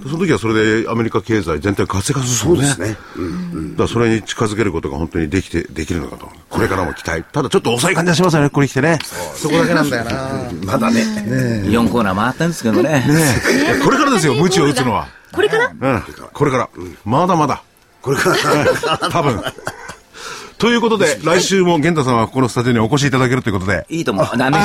[0.02, 2.89] その時はそれでアメリカ経済全体活性化するんですよね。
[2.90, 2.96] ね。
[3.72, 6.28] だからそれに近づけることが本当にできて、できるのかと。
[6.48, 7.22] これからも期待。
[7.22, 8.98] ただちょっと遅い感じがしますよね、これ来てね。
[9.34, 10.50] そこだけなんだよな。
[10.64, 11.02] まだね。
[11.66, 13.04] 4コーナー回ってるんですけどね。
[13.84, 15.08] これからですよ、無知を打つのは。
[15.32, 15.72] これから？
[15.80, 16.02] うん。
[16.32, 16.68] これから。
[17.04, 17.62] まだまだ。
[18.02, 19.10] これから。
[19.10, 19.42] 多分。
[20.60, 23.86] ということで、来週も源太さんはここのスタジオにお越しいただけるということで。
[23.88, 24.36] いいと思う。
[24.36, 24.58] ダメ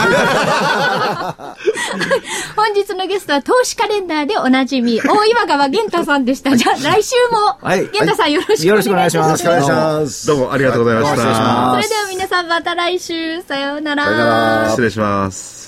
[2.56, 6.56] 本日のゲストは投資カレンダーでおなじみ、大岩川源太さんでした。
[6.58, 10.28] じゃあ来週も、はい源太さんよろしくよろしくお願いしますお願いします。
[10.28, 11.72] どうもありがとうございました。
[11.72, 15.65] それでは皆さんまた来週、さようなら失礼します。